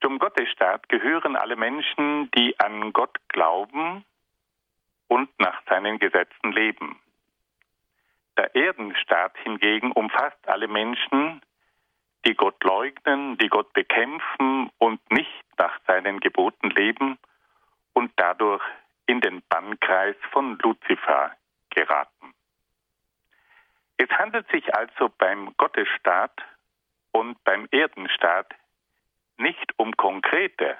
[0.00, 4.04] Zum Gottesstaat gehören alle Menschen, die an Gott glauben
[5.08, 6.98] und nach seinen Gesetzen leben.
[8.36, 11.40] Der Erdenstaat hingegen umfasst alle Menschen,
[12.24, 17.18] die Gott leugnen, die Gott bekämpfen und nicht nach seinen Geboten leben
[17.92, 18.62] und dadurch
[19.12, 21.36] in den Bannkreis von Luzifer
[21.68, 22.32] geraten.
[23.98, 26.40] Es handelt sich also beim Gottesstaat
[27.10, 28.54] und beim Erdenstaat
[29.36, 30.78] nicht um konkrete,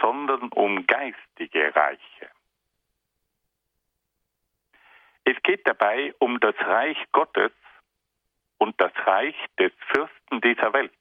[0.00, 2.28] sondern um geistige Reiche.
[5.22, 7.52] Es geht dabei um das Reich Gottes
[8.58, 10.98] und das Reich des Fürsten dieser Welt.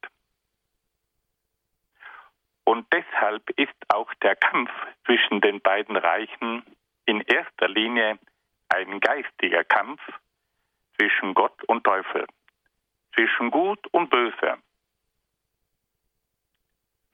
[2.67, 4.69] Und deshalb ist auch der Kampf
[5.05, 6.63] zwischen den beiden Reichen
[7.05, 8.19] in erster Linie
[8.67, 10.01] ein geistiger Kampf
[10.97, 12.27] zwischen Gott und Teufel,
[13.15, 14.57] zwischen Gut und Böse,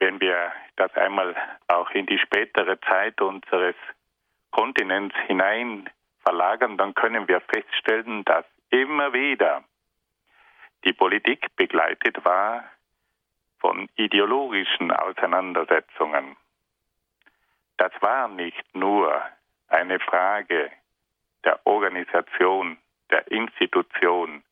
[0.00, 1.36] wenn wir das einmal
[1.68, 3.76] auch in die spätere Zeit unseres
[4.50, 5.88] Kontinents hinein
[6.24, 9.62] verlagern, dann können wir feststellen, dass immer wieder
[10.84, 12.64] die Politik begleitet war
[13.64, 16.36] von ideologischen Auseinandersetzungen.
[17.78, 19.22] Das war nicht nur
[19.68, 20.70] eine Frage
[21.44, 22.76] der Organisation,
[23.10, 24.42] der Institution.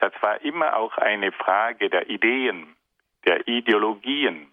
[0.00, 2.76] Das war immer auch eine Frage der Ideen,
[3.24, 4.52] der Ideologien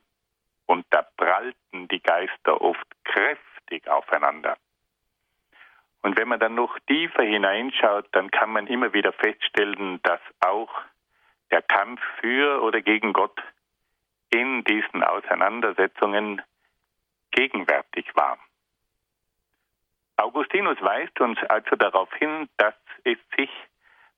[0.65, 4.55] und da prallten die Geister oft kräftig aufeinander.
[6.03, 10.71] Und wenn man dann noch tiefer hineinschaut, dann kann man immer wieder feststellen, dass auch
[11.51, 13.41] der Kampf für oder gegen Gott
[14.29, 16.41] in diesen Auseinandersetzungen
[17.31, 18.37] gegenwärtig war.
[20.17, 23.49] Augustinus weist uns also darauf hin, dass es sich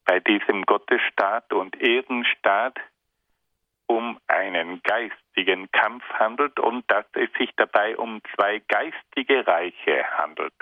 [0.05, 2.77] bei diesem Gottesstaat und Erdenstaat
[3.87, 10.53] um einen geistigen Kampf handelt und dass es sich dabei um zwei geistige Reiche handelt.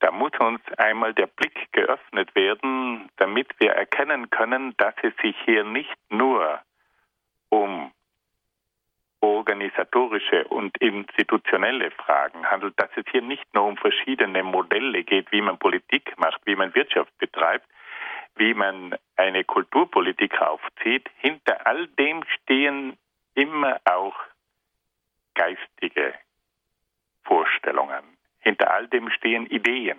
[0.00, 5.36] Da muss uns einmal der Blick geöffnet werden, damit wir erkennen können, dass es sich
[5.44, 6.60] hier nicht nur
[7.50, 7.92] um
[9.20, 15.42] organisatorische und institutionelle Fragen handelt, dass es hier nicht nur um verschiedene Modelle geht, wie
[15.42, 17.66] man Politik macht, wie man Wirtschaft betreibt,
[18.36, 22.96] wie man eine Kulturpolitik aufzieht, hinter all dem stehen
[23.34, 24.16] immer auch
[25.34, 26.14] geistige
[27.24, 28.19] Vorstellungen.
[28.40, 29.98] Hinter all dem stehen Ideen.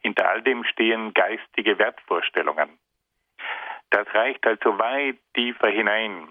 [0.00, 2.78] Hinter all dem stehen geistige Wertvorstellungen.
[3.90, 6.28] Das reicht also weit tiefer hinein.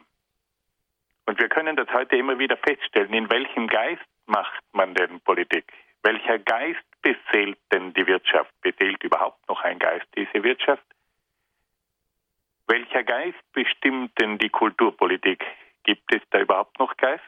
[1.25, 3.13] Und wir können das heute immer wieder feststellen.
[3.13, 5.71] In welchem Geist macht man denn Politik?
[6.03, 8.51] Welcher Geist beseelt denn die Wirtschaft?
[8.61, 10.83] Beseelt überhaupt noch ein Geist diese Wirtschaft?
[12.67, 15.43] Welcher Geist bestimmt denn die Kulturpolitik?
[15.83, 17.23] Gibt es da überhaupt noch Geist?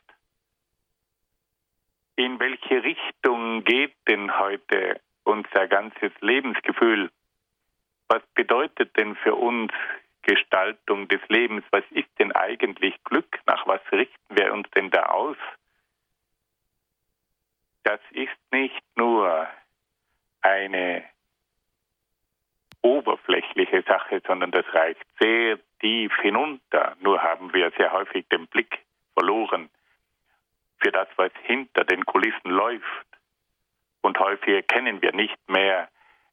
[2.17, 7.11] In welche Richtung geht denn heute unser ganzes Lebensgefühl?
[8.07, 9.73] Was bedeutet denn für uns
[10.21, 11.65] Gestaltung des Lebens?
[11.71, 13.39] Was ist denn eigentlich Glück?
[13.45, 15.37] Nach was richten wir uns denn da aus?
[17.83, 19.47] Das ist nicht nur
[20.41, 21.03] eine
[22.81, 26.95] oberflächliche Sache, sondern das reicht sehr tief hinunter.
[27.01, 28.79] Nur haben wir sehr häufig den Blick
[29.13, 29.69] verloren
[30.79, 33.07] für das, was hinter den Kulissen läuft.
[34.01, 35.89] Und häufig erkennen wir nicht mehr,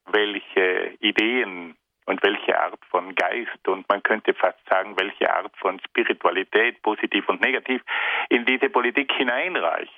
[0.07, 1.77] welche Ideen
[2.07, 7.29] und welche Art von Geist und man könnte fast sagen, welche Art von Spiritualität, positiv
[7.29, 7.83] und negativ,
[8.29, 9.93] in diese Politik hineinreicht.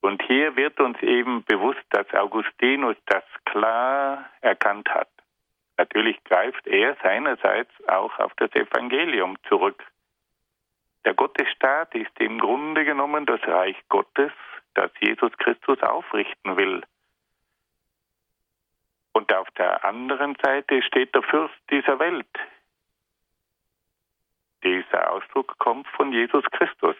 [0.00, 5.08] Und hier wird uns eben bewusst, dass Augustinus das klar erkannt hat.
[5.78, 9.82] Natürlich greift er seinerseits auch auf das Evangelium zurück.
[11.04, 14.32] Der Gottesstaat ist im Grunde genommen das Reich Gottes,
[14.74, 16.82] das Jesus Christus aufrichten will.
[19.12, 22.26] Und auf der anderen Seite steht der Fürst dieser Welt.
[24.64, 26.96] Dieser Ausdruck kommt von Jesus Christus.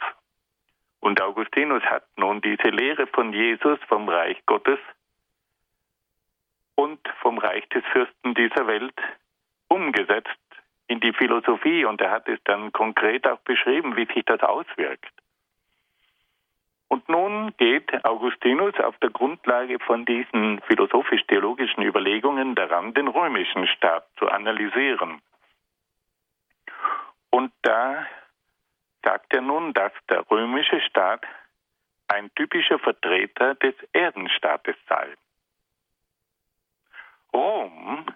[1.01, 4.79] Und Augustinus hat nun diese Lehre von Jesus vom Reich Gottes
[6.77, 8.95] und vom Reich des Fürsten dieser Welt
[9.69, 10.31] umgesetzt
[10.95, 15.13] in die Philosophie und er hat es dann konkret auch beschrieben, wie sich das auswirkt.
[16.87, 24.07] Und nun geht Augustinus auf der Grundlage von diesen philosophisch-theologischen Überlegungen daran, den römischen Staat
[24.19, 25.21] zu analysieren.
[27.31, 28.07] Und da
[29.03, 31.25] sagt er nun, dass der römische Staat
[32.07, 35.09] ein typischer Vertreter des Erdenstaates sei.
[37.33, 38.07] Rom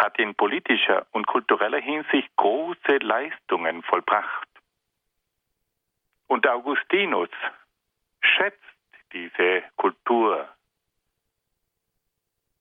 [0.00, 4.48] hat in politischer und kultureller Hinsicht große Leistungen vollbracht.
[6.26, 7.28] Und Augustinus
[8.22, 8.58] schätzt
[9.12, 10.48] diese Kultur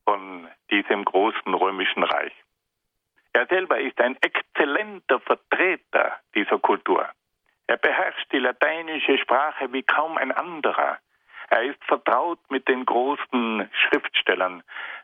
[0.03, 2.33] von diesem großen römischen Reich.
[3.33, 7.07] Er selber ist ein exzellenter Vertreter dieser Kultur.
[7.67, 10.97] Er beherrscht die lateinische Sprache wie kaum ein anderer.
[11.49, 14.63] Er ist vertraut mit den großen Schriftstellern,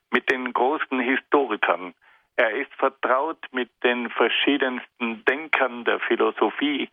[0.10, 1.94] mit den großen Historikern.
[2.38, 6.90] Er ist vertraut mit den verschiedensten Denkern der Philosophie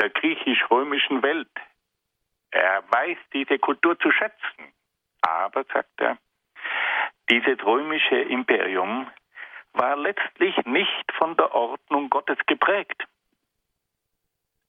[0.00, 1.50] der griechisch-römischen Welt.
[2.50, 4.72] Er weiß diese Kultur zu schätzen.
[5.20, 6.16] Aber, sagt er,
[7.28, 9.10] dieses römische Imperium
[9.74, 13.04] war letztlich nicht von der Ordnung Gottes geprägt.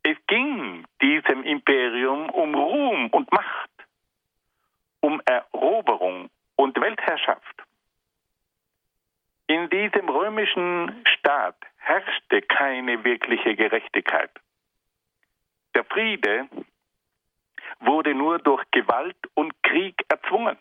[0.04, 3.70] Es ging diesem Imperium um Ruhm und Macht,
[5.02, 7.64] um Eroberung und Weltherrschaft.
[9.50, 14.30] In diesem römischen Staat herrschte keine wirkliche Gerechtigkeit.
[15.74, 16.48] Der Friede
[17.80, 20.56] wurde nur durch Gewalt und Krieg erzwungen.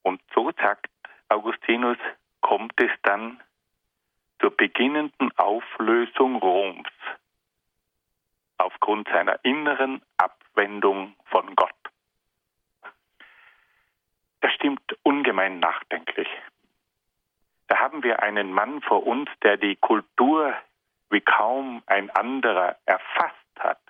[0.00, 0.88] Und so sagt
[1.28, 1.98] Augustinus,
[2.40, 3.38] kommt es dann
[4.40, 6.88] zur beginnenden Auflösung Roms
[8.56, 11.79] aufgrund seiner inneren Abwendung von Gott.
[14.60, 16.28] Stimmt ungemein nachdenklich.
[17.68, 20.54] Da haben wir einen Mann vor uns, der die Kultur
[21.08, 23.80] wie kaum ein anderer erfasst hat,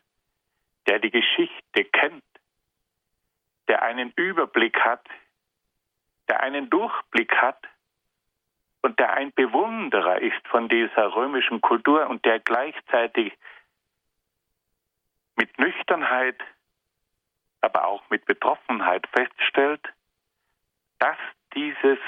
[0.86, 2.22] der die Geschichte kennt,
[3.66, 5.04] der einen Überblick hat,
[6.28, 7.66] der einen Durchblick hat
[8.82, 13.36] und der ein Bewunderer ist von dieser römischen Kultur und der gleichzeitig
[15.34, 16.40] mit Nüchternheit,
[17.60, 19.92] aber auch mit Betroffenheit feststellt,
[21.00, 21.16] dass
[21.54, 21.98] dieses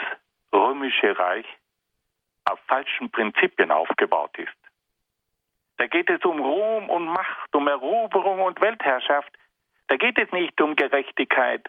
[0.52, 1.46] römische Reich
[2.44, 4.52] auf falschen Prinzipien aufgebaut ist.
[5.78, 9.32] Da geht es um Ruhm und Macht, um Eroberung und Weltherrschaft.
[9.88, 11.68] Da geht es nicht um Gerechtigkeit.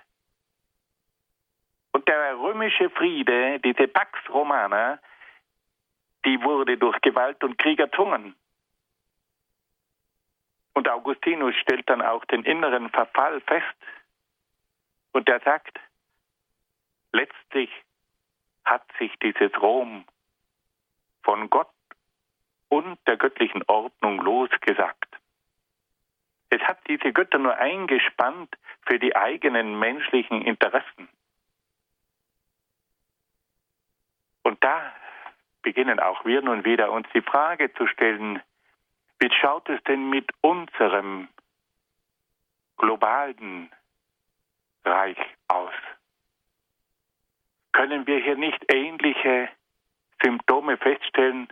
[1.94, 5.00] Und der römische Friede, diese Pax Romana,
[6.26, 8.36] die wurde durch Gewalt und Krieg erzwungen.
[10.74, 13.76] Und Augustinus stellt dann auch den inneren Verfall fest.
[15.12, 15.80] Und er sagt,
[17.14, 17.70] letztlich
[18.66, 20.06] hat sich dieses Rom
[21.24, 21.70] von Gott
[22.70, 25.10] und der göttlichen Ordnung losgesagt.
[26.50, 31.08] Es hat diese Götter nur eingespannt für die eigenen menschlichen Interessen.
[34.44, 34.94] Und da
[35.62, 38.42] beginnen auch wir nun wieder uns die Frage zu stellen,
[39.20, 41.30] wie schaut es denn mit unserem
[42.78, 43.72] globalen
[44.84, 45.74] Reich aus?
[47.74, 49.50] Können wir hier nicht ähnliche
[50.24, 51.48] Symptome feststellen?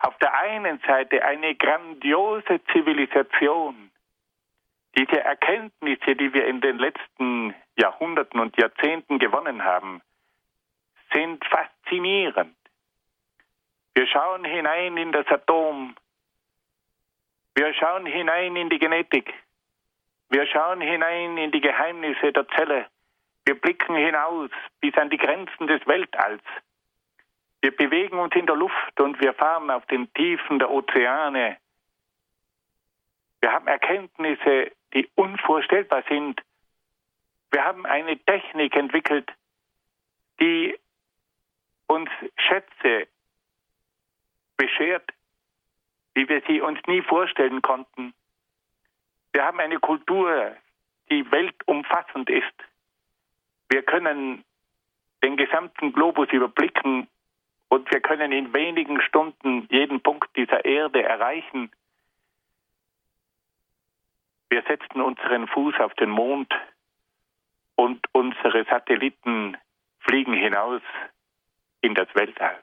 [0.00, 3.90] Auf der einen Seite eine grandiose Zivilisation,
[4.96, 10.02] diese Erkenntnisse, die wir in den letzten Jahrhunderten und Jahrzehnten gewonnen haben,
[11.12, 12.56] sind faszinierend.
[13.94, 15.94] Wir schauen hinein in das Atom.
[17.54, 19.32] Wir schauen hinein in die Genetik.
[20.30, 22.86] Wir schauen hinein in die Geheimnisse der Zelle.
[23.44, 26.42] Wir blicken hinaus bis an die Grenzen des Weltalls.
[27.60, 31.58] Wir bewegen uns in der Luft und wir fahren auf den Tiefen der Ozeane.
[33.40, 36.40] Wir haben Erkenntnisse, die unvorstellbar sind.
[37.50, 39.30] Wir haben eine Technik entwickelt,
[40.40, 40.78] die
[41.86, 43.08] uns Schätze
[44.56, 45.10] beschert,
[46.14, 48.14] wie wir sie uns nie vorstellen konnten.
[49.32, 50.56] Wir haben eine Kultur,
[51.10, 52.54] die weltumfassend ist.
[53.72, 54.44] Wir können
[55.24, 57.08] den gesamten Globus überblicken
[57.70, 61.72] und wir können in wenigen Stunden jeden Punkt dieser Erde erreichen.
[64.50, 66.52] Wir setzen unseren Fuß auf den Mond
[67.74, 69.56] und unsere Satelliten
[70.00, 70.82] fliegen hinaus
[71.80, 72.62] in das Weltall.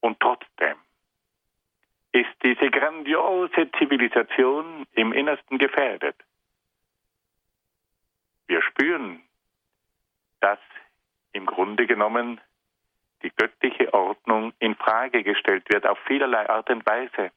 [0.00, 0.76] Und trotzdem
[2.12, 6.16] ist diese grandiose Zivilisation im Innersten gefährdet.
[8.48, 9.22] Wir spüren,
[10.40, 10.58] dass
[11.32, 12.40] im Grunde genommen
[13.22, 17.30] die göttliche Ordnung in Frage gestellt wird auf vielerlei Art und Weise,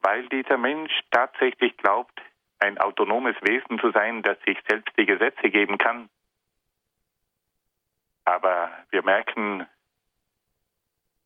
[0.00, 2.20] weil dieser Mensch tatsächlich glaubt,
[2.58, 6.10] ein autonomes Wesen zu sein, das sich selbst die Gesetze geben kann.
[8.24, 9.66] Aber wir merken,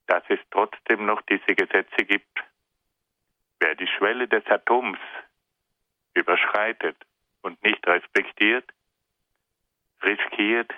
[0.07, 2.45] dass es trotzdem noch diese Gesetze gibt.
[3.61, 4.99] Wer die Schwelle des Atoms
[6.13, 6.97] überschreitet
[7.45, 8.65] und nicht respektiert,
[10.03, 10.73] riskiert,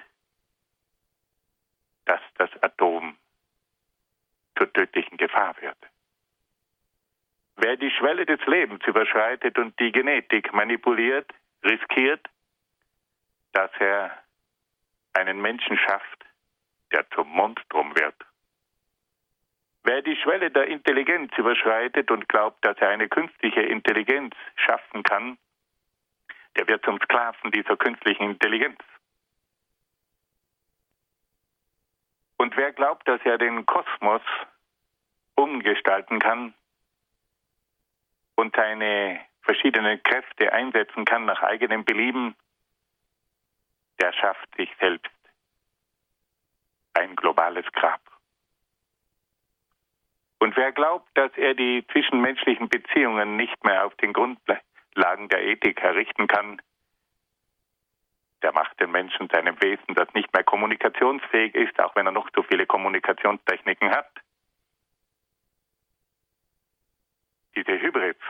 [2.05, 3.17] dass das Atom
[4.57, 5.79] zur tödlichen Gefahr wird.
[7.57, 11.33] Wer die Schwelle des Lebens überschreitet und die Genetik manipuliert,
[11.65, 12.29] riskiert,
[13.53, 14.23] dass er
[15.15, 16.27] einen Menschen schafft,
[16.93, 18.15] der zum Monstrum wird.
[19.85, 25.39] Wer die Schwelle der Intelligenz überschreitet und glaubt, dass er eine künstliche Intelligenz schaffen kann,
[26.57, 28.79] der wird zum Sklaven dieser künstlichen Intelligenz.
[32.39, 34.23] Und wer glaubt, dass er den Kosmos
[35.35, 36.55] umgestalten kann
[38.35, 42.35] und seine verschiedenen Kräfte einsetzen kann nach eigenem Belieben,
[44.01, 45.13] der schafft sich selbst
[46.95, 48.01] ein globales Grab.
[50.39, 54.13] Und wer glaubt, dass er die zwischenmenschlichen Beziehungen nicht mehr auf den
[54.97, 56.61] Grundlagen der Ethik errichten kann,
[58.43, 62.29] der macht den Menschen seinem Wesen, das nicht mehr kommunikationsfähig ist, auch wenn er noch
[62.35, 64.11] so viele Kommunikationstechniken hat.
[67.55, 68.25] Diese Hybrids,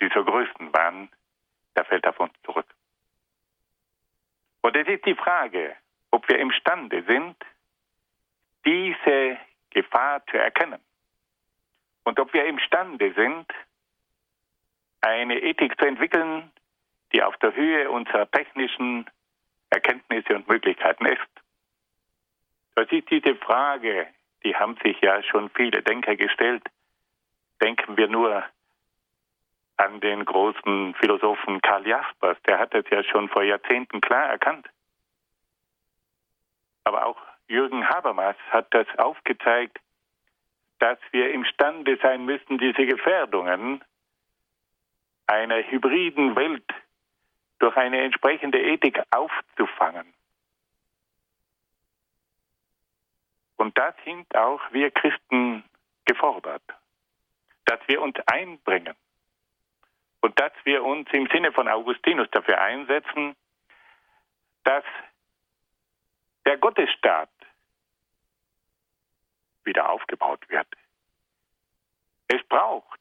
[0.00, 1.08] die zur größten waren,
[1.74, 2.66] der fällt auf uns zurück.
[4.62, 5.74] Und es ist die Frage,
[6.12, 7.36] ob wir imstande sind,
[8.64, 9.38] diese
[9.70, 10.80] Gefahr zu erkennen.
[12.04, 13.46] Und ob wir imstande sind,
[15.06, 16.50] eine Ethik zu entwickeln,
[17.12, 19.06] die auf der Höhe unserer technischen
[19.70, 21.20] Erkenntnisse und Möglichkeiten ist.
[22.74, 24.06] Das ist diese Frage,
[24.44, 26.62] die haben sich ja schon viele Denker gestellt.
[27.62, 28.44] Denken wir nur
[29.78, 34.66] an den großen Philosophen Karl Jaspers, der hat das ja schon vor Jahrzehnten klar erkannt.
[36.84, 39.78] Aber auch Jürgen Habermas hat das aufgezeigt,
[40.78, 43.82] dass wir imstande sein müssen, diese Gefährdungen
[45.26, 46.64] einer hybriden Welt
[47.58, 50.12] durch eine entsprechende Ethik aufzufangen.
[53.56, 55.64] Und da sind auch wir Christen
[56.04, 56.62] gefordert,
[57.64, 58.94] dass wir uns einbringen
[60.20, 63.34] und dass wir uns im Sinne von Augustinus dafür einsetzen,
[64.64, 64.84] dass
[66.44, 67.30] der Gottesstaat
[69.64, 70.68] wieder aufgebaut wird.
[72.28, 73.00] Es braucht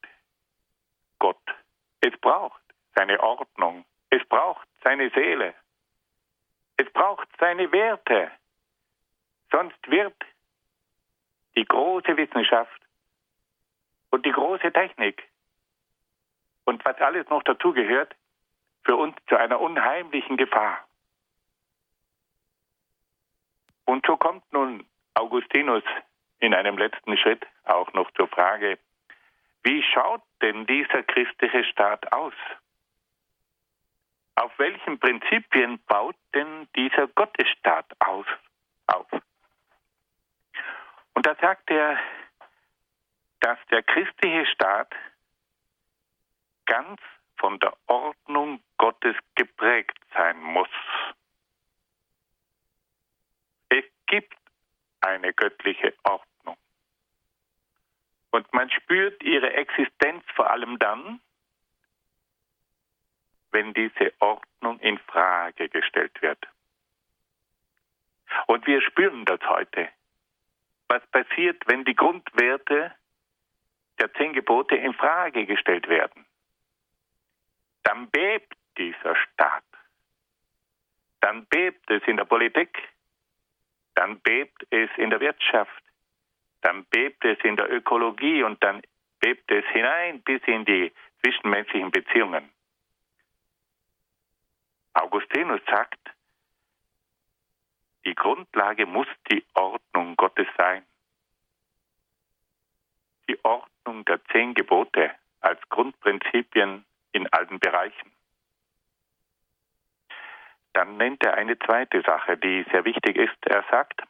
[1.19, 1.64] Gott.
[2.05, 2.61] Es braucht
[2.93, 3.83] seine Ordnung.
[4.11, 5.55] Es braucht seine Seele.
[6.77, 8.31] Es braucht seine Werte.
[9.51, 10.15] Sonst wird
[11.55, 12.79] die große Wissenschaft
[14.11, 15.27] und die große Technik
[16.65, 18.15] und was alles noch dazugehört,
[18.83, 20.87] für uns zu einer unheimlichen Gefahr.
[23.85, 24.85] Und so kommt nun
[25.15, 25.83] Augustinus
[26.37, 28.77] in einem letzten Schritt auch noch zur Frage,
[29.65, 32.33] wie schaut denn dieser christliche Staat aus?
[34.35, 38.27] Auf welchen Prinzipien baut denn dieser Gottesstaat aus,
[38.85, 39.07] auf?
[41.15, 41.97] Und da sagt er,
[43.39, 44.93] dass der christliche Staat
[46.67, 47.01] ganz
[47.37, 50.69] von der Ordnung Gottes geprägt sein muss.
[53.69, 54.37] Es gibt
[55.01, 56.34] eine göttliche Ordnung.
[58.35, 61.21] Und man spürt ihre Existenz vor allem dann,
[63.51, 66.45] wenn diese Ordnung in Frage gestellt wird.
[68.47, 69.87] Und wir spüren das heute.
[70.89, 72.93] Was passiert, wenn die Grundwerte
[74.01, 76.25] der zehn Gebote in Frage gestellt werden?
[77.83, 79.63] Dann bebt dieser Staat.
[81.21, 82.83] Dann bebt es in der Politik,
[83.93, 85.85] dann bebt es in der Wirtschaft,
[86.65, 88.81] dann bebt es in der Ökologie und dann
[89.19, 90.91] bebt es hinein bis in die
[91.21, 92.49] zwischenmenschlichen Beziehungen.
[94.93, 95.99] Augustinus sagt,
[98.03, 100.83] die Grundlage muss die Ordnung Gottes sein.
[103.29, 105.11] Die Ordnung der zehn Gebote
[105.41, 108.11] als Grundprinzipien in allen Bereichen.
[110.75, 113.37] dann nennt er eine zweite Sache, die sehr wichtig ist.
[113.45, 114.01] Er sagt,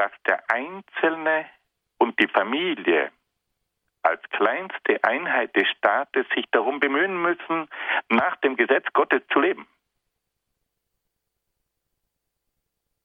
[0.00, 1.44] dass der Einzelne
[1.98, 3.12] und die Familie
[4.00, 7.68] als kleinste Einheit des Staates sich darum bemühen müssen,
[8.08, 9.68] nach dem Gesetz Gottes zu leben.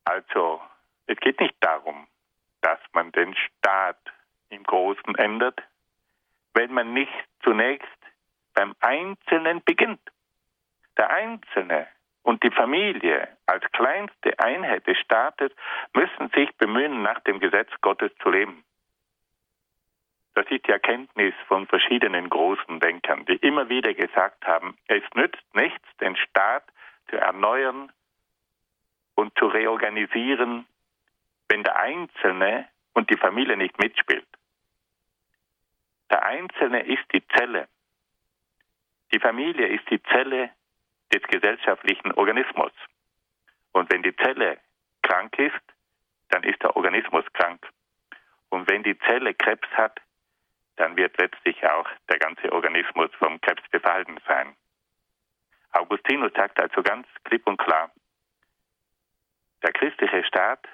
[0.05, 0.61] Also,
[1.07, 2.07] es geht nicht darum,
[2.61, 3.99] dass man den Staat
[4.47, 5.61] im Großen ändert,
[6.53, 7.11] wenn man nicht
[7.43, 7.89] zunächst
[8.53, 9.99] beim Einzelnen beginnt.
[10.95, 11.87] Der Einzelne
[12.25, 15.51] und die Familie als kleinste Einheit des Staates
[15.93, 18.63] müssen sich bemühen, nach dem Gesetz Gottes zu leben.
[20.33, 25.45] Das ist die Erkenntnis von verschiedenen großen Denkern, die immer wieder gesagt haben, es nützt
[25.53, 26.63] nichts, den Staat
[27.09, 27.91] zu erneuern
[29.13, 30.65] und zu reorganisieren,
[31.47, 34.27] wenn der Einzelne und die Familie nicht mitspielt.
[36.09, 37.67] Der Einzelne ist die Zelle.
[39.13, 40.49] Die Familie ist die Zelle
[41.13, 42.71] des gesellschaftlichen Organismus.
[43.71, 44.57] Und wenn die Zelle
[45.01, 45.61] krank ist,
[46.29, 47.65] dann ist der Organismus krank.
[48.49, 49.99] Und wenn die Zelle Krebs hat,
[50.77, 54.55] dann wird letztlich auch der ganze Organismus vom Krebs befallen sein.
[55.71, 57.91] Augustinus sagt also ganz klipp und klar,
[59.63, 60.67] der christliche Staat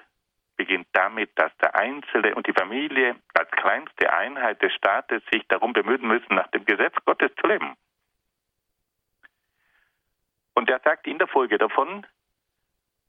[0.56, 5.72] beginnt damit, dass der Einzelne und die Familie als kleinste Einheit des Staates sich darum
[5.72, 7.74] bemühen müssen, nach dem Gesetz Gottes zu leben.
[10.54, 12.06] Und er sagt, in der Folge davon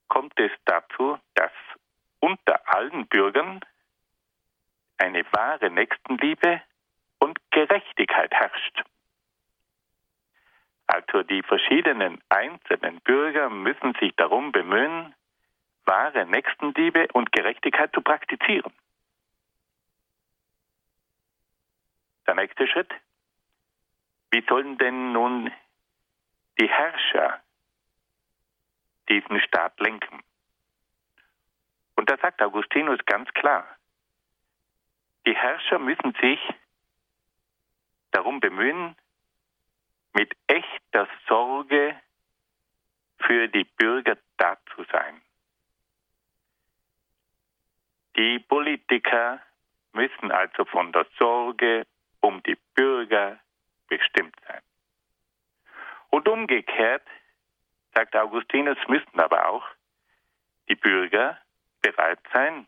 [0.08, 1.52] kommt es dazu, dass
[2.20, 3.60] unter allen Bürgern
[4.98, 6.62] eine wahre Nächstenliebe
[7.20, 8.84] und Gerechtigkeit herrscht.
[10.88, 15.16] Also die verschiedenen einzelnen Bürger müssen sich darum bemühen,
[15.86, 18.72] wahre Nächstenliebe und Gerechtigkeit zu praktizieren.
[22.28, 22.92] Der nächste Schritt.
[24.32, 25.52] Wie sollen denn nun
[26.60, 27.42] die Herrscher
[29.10, 30.24] diesen Staat lenken?
[31.96, 33.68] Und da sagt Augustinus ganz klar,
[35.26, 36.40] die Herrscher müssen sich
[38.12, 38.96] darum bemühen,
[40.14, 42.00] mit echter Sorge
[43.20, 45.22] für die Bürger da zu sein.
[48.16, 49.42] Die Politiker
[49.94, 51.86] müssen also von der Sorge
[52.20, 53.40] um die Bürger
[53.88, 54.62] bestimmt sein.
[56.14, 57.08] Und umgekehrt,
[57.96, 59.66] sagt Augustinus, müssten aber auch
[60.70, 61.40] die Bürger
[61.82, 62.68] bereit sein,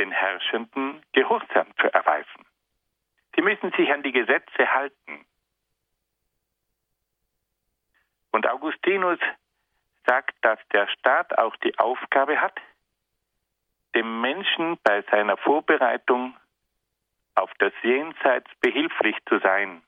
[0.00, 2.44] den Herrschenden Gehorsam zu erweisen.
[3.36, 5.24] Sie müssen sich an die Gesetze halten.
[8.32, 9.20] Und Augustinus
[10.06, 12.58] sagt, dass der Staat auch die Aufgabe hat,
[13.94, 16.36] dem Menschen bei seiner Vorbereitung
[17.36, 19.82] auf das Jenseits behilflich zu sein.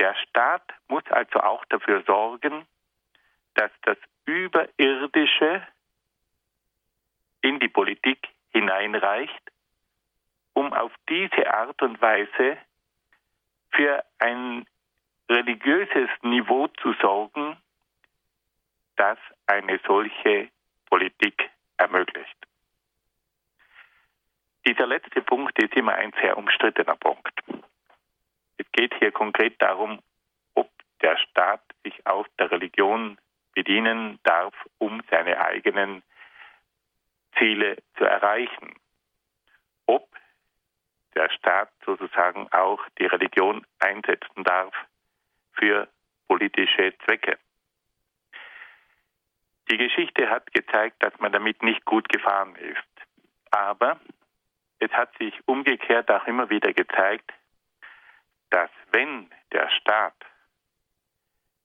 [0.00, 2.66] Der Staat muss also auch dafür sorgen,
[3.54, 5.66] dass das Überirdische
[7.42, 9.42] in die Politik hineinreicht,
[10.54, 12.56] um auf diese Art und Weise
[13.72, 14.66] für ein
[15.28, 17.58] religiöses Niveau zu sorgen,
[18.96, 20.48] das eine solche
[20.86, 22.36] Politik ermöglicht.
[24.66, 27.40] Dieser letzte Punkt ist immer ein sehr umstrittener Punkt.
[28.60, 30.00] Es geht hier konkret darum,
[30.54, 33.16] ob der Staat sich aus der Religion
[33.54, 36.02] bedienen darf, um seine eigenen
[37.38, 38.74] Ziele zu erreichen.
[39.86, 40.06] Ob
[41.14, 44.74] der Staat sozusagen auch die Religion einsetzen darf
[45.54, 45.88] für
[46.28, 47.38] politische Zwecke.
[49.70, 53.08] Die Geschichte hat gezeigt, dass man damit nicht gut gefahren ist.
[53.52, 53.98] Aber
[54.80, 57.32] es hat sich umgekehrt auch immer wieder gezeigt,
[58.50, 60.14] dass wenn der Staat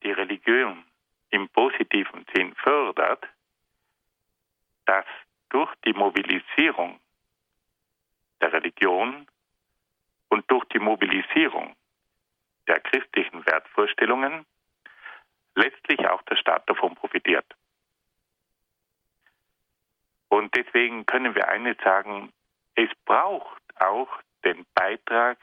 [0.04, 0.86] die Religion
[1.32, 3.26] im positiven Sinn fördert,
[4.86, 5.06] dass
[5.50, 7.00] durch die Mobilisierung
[8.40, 9.28] der Religion
[10.30, 11.76] und durch die Mobilisierung
[12.68, 14.46] der christlichen Wertvorstellungen
[15.56, 17.46] letztlich auch der Staat davon profitiert.
[20.30, 22.34] Und deswegen können wir eines sagen,
[22.76, 24.10] es braucht auch
[24.44, 25.38] den Beitrag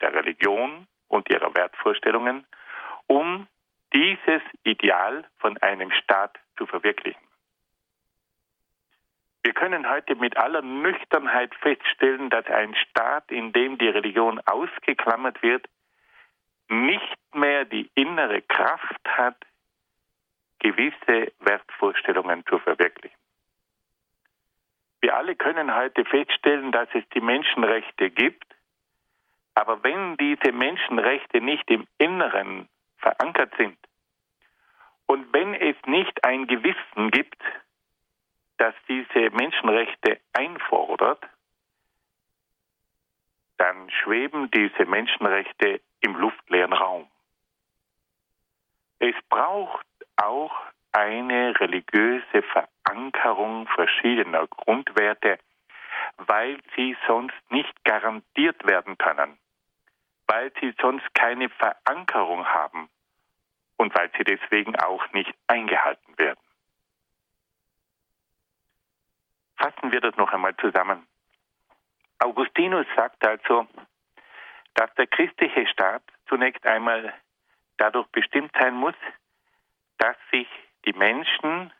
[0.00, 2.46] der Religion und ihrer Wertvorstellungen,
[3.06, 3.46] um
[3.94, 7.20] dieses Ideal von einem Staat zu verwirklichen.
[9.44, 15.42] Wir können heute mit aller Nüchternheit feststellen, dass ein Staat, in dem die Religion ausgeklammert
[15.42, 15.68] wird,
[16.68, 19.36] nicht mehr die innere Kraft hat,
[20.60, 23.16] gewisse Wertvorstellungen zu verwirklichen.
[25.02, 28.53] Wir alle können heute feststellen, dass es die Menschenrechte gibt,
[29.54, 33.78] aber wenn diese Menschenrechte nicht im Inneren verankert sind
[35.06, 37.40] Und wenn es nicht ein Gewissen gibt,
[38.56, 41.22] das diese Menschenrechte einfordert,
[43.58, 47.08] dann schweben diese Menschenrechte im luftleeren Raum.
[48.98, 49.86] Es braucht
[50.16, 50.54] auch
[50.92, 55.38] eine religiöse Verankerung verschiedener Grundwerte,
[56.16, 59.38] weil sie sonst nicht garantiert werden können,
[60.26, 62.88] weil sie sonst keine Verankerung haben
[63.76, 66.40] und weil sie deswegen auch nicht eingehalten werden.
[69.56, 71.06] Fassen wir das noch einmal zusammen.
[72.18, 73.66] Augustinus sagt also,
[74.74, 77.12] dass der christliche Staat zunächst einmal
[77.76, 78.94] dadurch bestimmt sein muss,
[79.98, 80.48] dass sich
[80.84, 81.72] die Menschen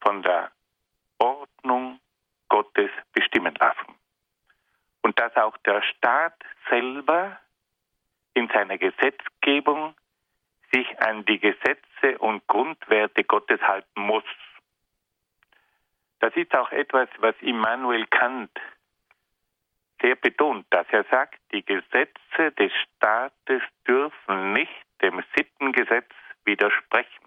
[0.00, 0.50] von der
[1.18, 2.00] Ordnung
[2.48, 3.94] Gottes bestimmen lassen.
[5.02, 6.34] Und dass auch der Staat
[6.68, 7.38] selber
[8.36, 9.94] in seiner Gesetzgebung
[10.72, 14.24] sich an die Gesetze und Grundwerte Gottes halten muss.
[16.20, 18.50] Das ist auch etwas, was Immanuel Kant
[20.02, 26.10] sehr betont, dass er sagt, die Gesetze des Staates dürfen nicht dem Sittengesetz
[26.44, 27.26] widersprechen.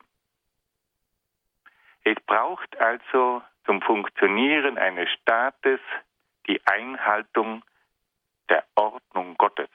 [2.03, 5.79] Es braucht also zum Funktionieren eines Staates
[6.47, 7.63] die Einhaltung
[8.49, 9.69] der Ordnung Gottes.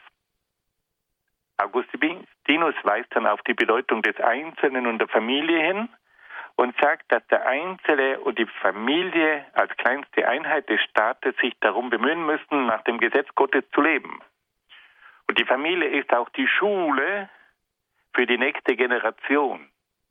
[1.95, 5.89] Augustinus weist dann auf die Bedeutung des Einzelnen und der Familie hin
[6.57, 11.91] und sagt, dass der Einzelne und die Familie als kleinste Einheit des Staates sich darum
[11.91, 14.21] bemühen müssen, nach dem Gesetz Gottes zu leben.
[15.29, 17.29] Und die Familie ist auch die Schule
[18.13, 19.69] für die nächste Generation.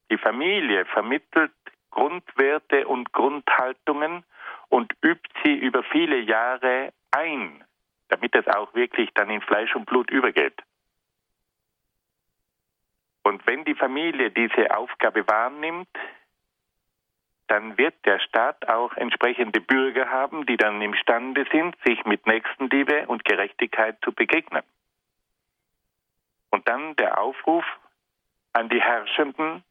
[0.10, 1.52] Die Familie vermittelt
[1.92, 4.24] Grundwerte und Grundhaltungen
[4.70, 7.64] und übt sie über viele Jahre ein,
[8.10, 10.62] damit es auch wirklich dann in Fleisch und Blut übergeht.
[13.46, 15.90] Wenn die Familie diese Aufgabe wahrnimmt,
[17.48, 23.08] dann wird der Staat auch entsprechende Bürger haben, die dann imstande sind, sich mit Nächstenliebe
[23.08, 24.64] und Gerechtigkeit zu begegnen.
[26.52, 27.66] Und dann der Aufruf
[28.54, 29.64] an die Herrschenden,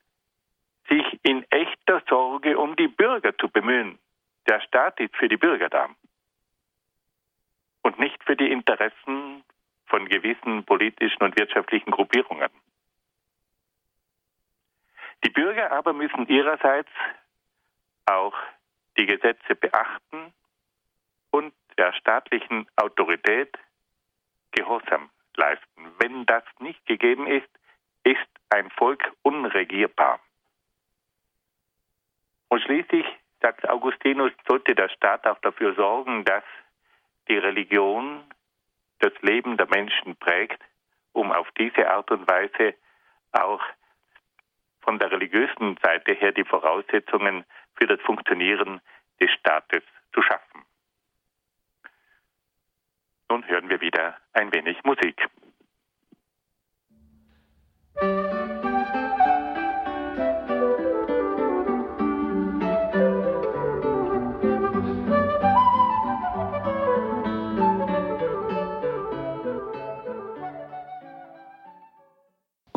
[0.88, 3.98] sich in echter Sorge um die Bürger zu bemühen.
[4.48, 5.88] Der Staat ist für die Bürger da
[7.82, 9.44] und nicht für die Interessen
[9.86, 12.50] von gewissen politischen und wirtschaftlichen Gruppierungen.
[15.24, 16.90] Die Bürger aber müssen ihrerseits
[18.06, 18.34] auch
[18.96, 20.32] die Gesetze beachten
[21.30, 23.56] und der staatlichen Autorität
[24.52, 25.92] Gehorsam leisten.
[25.98, 27.48] Wenn das nicht gegeben ist,
[28.04, 30.20] ist ein Volk unregierbar.
[32.48, 33.06] Und schließlich,
[33.40, 36.44] sagt Augustinus, sollte der Staat auch dafür sorgen, dass
[37.28, 38.22] die Religion
[38.98, 40.62] das Leben der Menschen prägt,
[41.12, 42.74] um auf diese Art und Weise
[43.32, 43.62] auch
[44.82, 48.80] von der religiösen Seite her die Voraussetzungen für das Funktionieren
[49.20, 50.64] des Staates zu schaffen.
[53.30, 55.26] Nun hören wir wieder ein wenig Musik.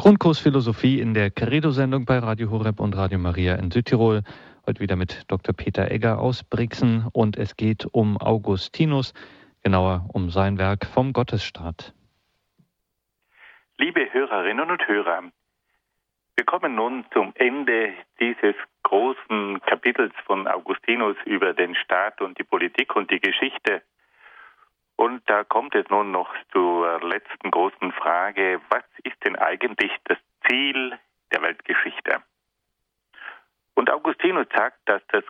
[0.06, 4.22] Grundkurs Philosophie in der Credo-Sendung bei Radio Horeb und Radio Maria in Südtirol.
[4.68, 5.56] Heute wieder mit Dr.
[5.56, 9.16] Peter Egger aus Brixen und es geht um Augustinus,
[9.64, 11.96] genauer um sein Werk vom Gottesstaat.
[13.80, 15.24] Liebe Hörerinnen und Hörer,
[16.36, 18.54] wir kommen nun zum Ende dieses
[18.84, 23.82] großen Kapitels von Augustinus über den Staat und die Politik und die Geschichte
[24.96, 30.18] und da kommt es nun noch zur letzten großen Frage, was ist denn eigentlich das
[30.48, 30.98] Ziel
[31.32, 32.22] der Weltgeschichte?
[33.76, 35.24] Und Augustinus sagt, dass das,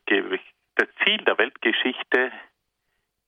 [0.76, 2.32] das Ziel der Weltgeschichte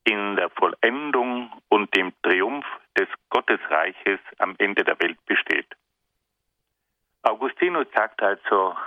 [0.03, 2.65] in der Vollendung und dem Triumph
[2.97, 5.67] des Gottesreiches am Ende der Welt besteht.
[7.23, 8.77] Augustinus sagt also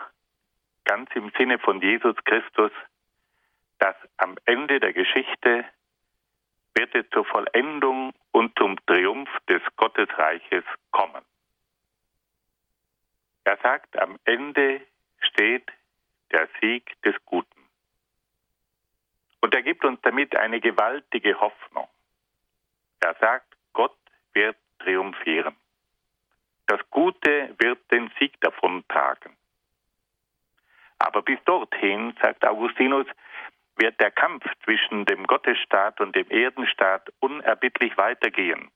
[0.85, 2.73] ganz im Sinne von Jesus Christus,
[3.79, 5.65] dass am Ende der Geschichte
[6.75, 11.23] wird es zur Vollendung und zum Triumph des Gottesreiches kommen.
[13.45, 14.81] Er sagt, am Ende
[15.21, 15.71] steht
[16.31, 17.61] der Sieg des Guten.
[19.41, 21.89] Und er gibt uns damit eine gewaltige Hoffnung.
[23.01, 23.97] Er sagt, Gott
[24.35, 25.57] wird triumphieren.
[26.67, 29.37] Das Gute wird den Sieg davon tragen.
[30.99, 33.07] Aber bis dorthin, sagt Augustinus,
[33.81, 38.71] wird der Kampf zwischen dem Gottesstaat und dem Erdenstaat unerbittlich weitergehen.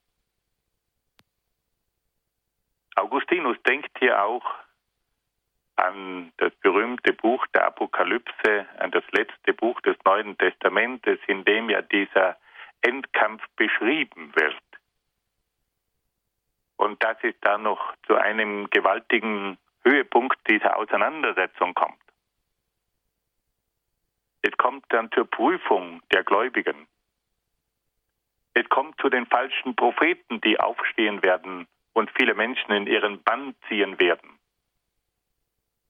[2.97, 4.45] Augustinus denkt hier auch
[5.77, 11.69] an das berühmte Buch der Apokalypse, an das letzte Buch des Neuen Testamentes, in dem
[11.69, 12.37] ja dieser
[12.81, 14.57] Endkampf beschrieben wird.
[16.77, 22.04] Und dass es da noch zu einem gewaltigen Höhepunkt dieser Auseinandersetzung kommt.
[24.47, 26.87] Es kommt dann zur Prüfung der Gläubigen.
[28.53, 33.55] Es kommt zu den falschen Propheten, die aufstehen werden und viele Menschen in ihren Bann
[33.69, 34.39] ziehen werden.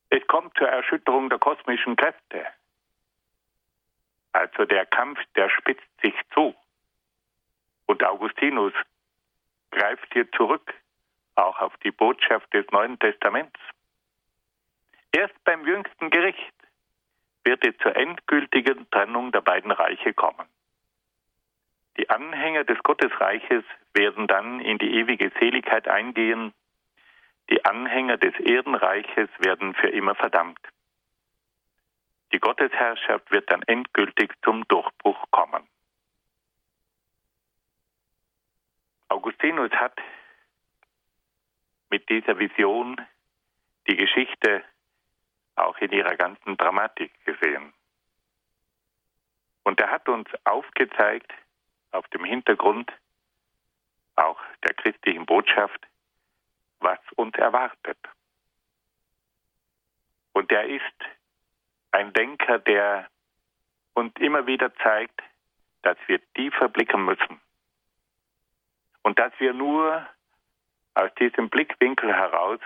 [0.08, 2.46] Es kommt zur Erschütterung der kosmischen Kräfte.
[4.30, 6.54] Also der Kampf, der spitzt sich zu.
[7.86, 8.72] Und Augustinus
[9.72, 10.72] greift hier zurück,
[11.34, 13.58] auch auf die Botschaft des Neuen Testaments.
[15.10, 16.53] Erst beim jüngsten Gericht
[17.44, 20.46] wird es zur endgültigen Trennung der beiden Reiche kommen.
[21.96, 26.52] Die Anhänger des Gottesreiches werden dann in die ewige Seligkeit eingehen,
[27.50, 30.58] die Anhänger des Erdenreiches werden für immer verdammt.
[32.32, 35.68] Die Gottesherrschaft wird dann endgültig zum Durchbruch kommen.
[39.08, 39.96] Augustinus hat
[41.90, 43.00] mit dieser Vision
[43.86, 44.64] die Geschichte
[45.56, 47.72] auch in ihrer ganzen Dramatik gesehen.
[49.62, 51.32] Und er hat uns aufgezeigt,
[51.92, 52.92] auf dem Hintergrund
[54.16, 55.86] auch der christlichen Botschaft,
[56.80, 57.98] was uns erwartet.
[60.32, 60.82] Und er ist
[61.92, 63.08] ein Denker, der
[63.94, 65.22] uns immer wieder zeigt,
[65.82, 67.40] dass wir tiefer blicken müssen.
[69.02, 70.06] Und dass wir nur
[70.94, 72.60] aus diesem Blickwinkel heraus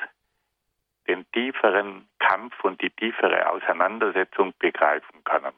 [1.08, 5.54] den tieferen Kampf und die tiefere Auseinandersetzung begreifen können.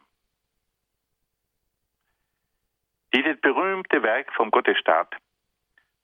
[3.13, 5.17] Dieses berühmte Werk vom Gottesstaat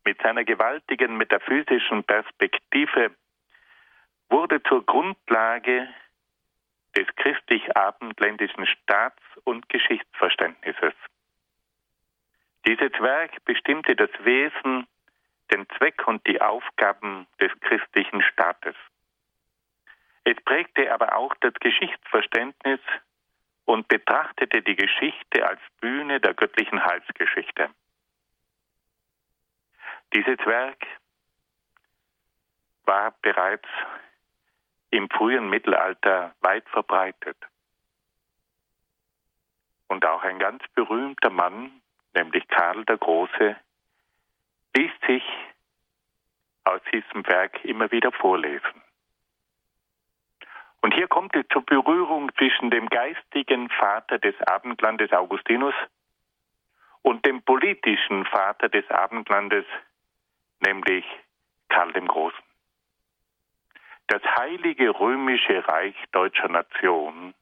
[0.05, 3.15] mit seiner gewaltigen metaphysischen Perspektive
[4.29, 5.89] wurde zur Grundlage
[6.97, 10.95] des christlich-abendländischen Staats- und Geschichtsverständnisses.
[12.67, 14.87] Dieses Werk bestimmte das Wesen,
[15.53, 18.75] den Zweck und die Aufgaben des christlichen Staates.
[20.27, 22.81] Es prägte aber auch das Geschichtsverständnis
[23.65, 27.71] und betrachtete die Geschichte als Bühne der göttlichen Heilsgeschichte.
[30.13, 30.85] Dieses Werk
[32.87, 33.69] war bereits
[34.91, 37.37] im frühen Mittelalter weit verbreitet.
[39.87, 41.81] Und auch ein ganz berühmter Mann,
[42.15, 43.55] nämlich Karl der Große,
[44.77, 45.25] ließ sich
[46.65, 48.83] aus diesem Werk immer wieder vorlesen.
[50.87, 55.75] Und hier kommt es zur Berührung zwischen dem geistigen Vater des Abendlandes Augustinus
[57.03, 59.65] und dem politischen Vater des Abendlandes,
[60.65, 61.05] nämlich
[61.69, 62.39] Karl dem Großen.
[64.07, 67.35] Das heilige römische Reich deutscher Nation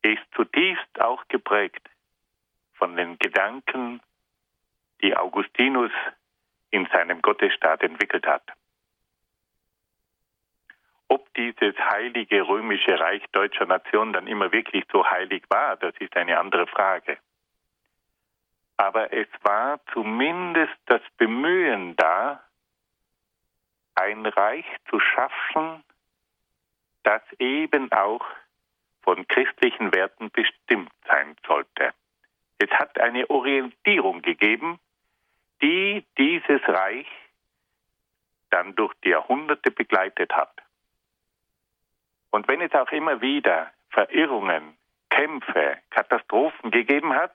[0.00, 1.86] ist zutiefst auch geprägt
[2.76, 4.00] von den Gedanken,
[5.02, 5.92] die Augustinus
[6.70, 8.50] in seinem Gottesstaat entwickelt hat.
[11.10, 16.16] Ob dieses heilige römische Reich deutscher Nation dann immer wirklich so heilig war, das ist
[16.16, 17.18] eine andere Frage.
[18.76, 22.40] Aber es war zumindest das Bemühen da,
[23.96, 25.82] ein Reich zu schaffen,
[27.02, 28.24] das eben auch
[29.02, 31.92] von christlichen Werten bestimmt sein sollte.
[32.58, 34.78] Es hat eine Orientierung gegeben,
[35.60, 37.08] die dieses Reich
[38.50, 40.52] dann durch die Jahrhunderte begleitet hat.
[42.30, 44.76] Und wenn es auch immer wieder Verirrungen,
[45.10, 47.34] Kämpfe, Katastrophen gegeben hat,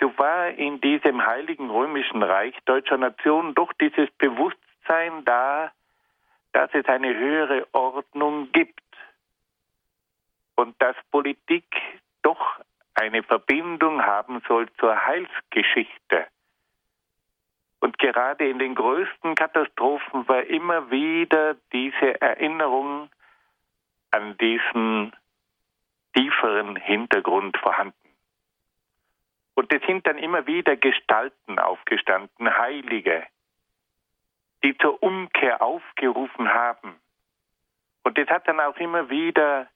[0.00, 5.72] so war in diesem heiligen römischen Reich deutscher Nation doch dieses Bewusstsein da,
[6.52, 8.80] dass es eine höhere Ordnung gibt
[10.54, 11.64] und dass Politik
[12.22, 12.60] doch
[12.94, 16.26] eine Verbindung haben soll zur Heilsgeschichte.
[17.80, 23.10] Und gerade in den größten Katastrophen war immer wieder diese Erinnerung
[24.10, 25.14] an diesen
[26.14, 27.94] tieferen Hintergrund vorhanden.
[29.54, 33.26] Und es sind dann immer wieder Gestalten aufgestanden, Heilige,
[34.62, 36.96] die zur Umkehr aufgerufen haben.
[38.04, 39.68] Und es hat dann auch immer wieder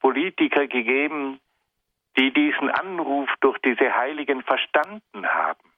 [0.00, 1.40] Politiker gegeben,
[2.16, 5.72] die diesen Anruf durch diese Heiligen verstanden haben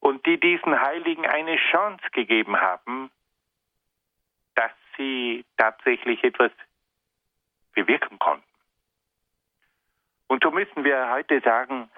[0.00, 3.10] und die diesen Heiligen eine Chance gegeben haben,
[4.54, 6.50] dass sie tatsächlich etwas
[7.74, 8.44] bewirken konnten.
[10.26, 11.90] Und so müssen wir heute sagen,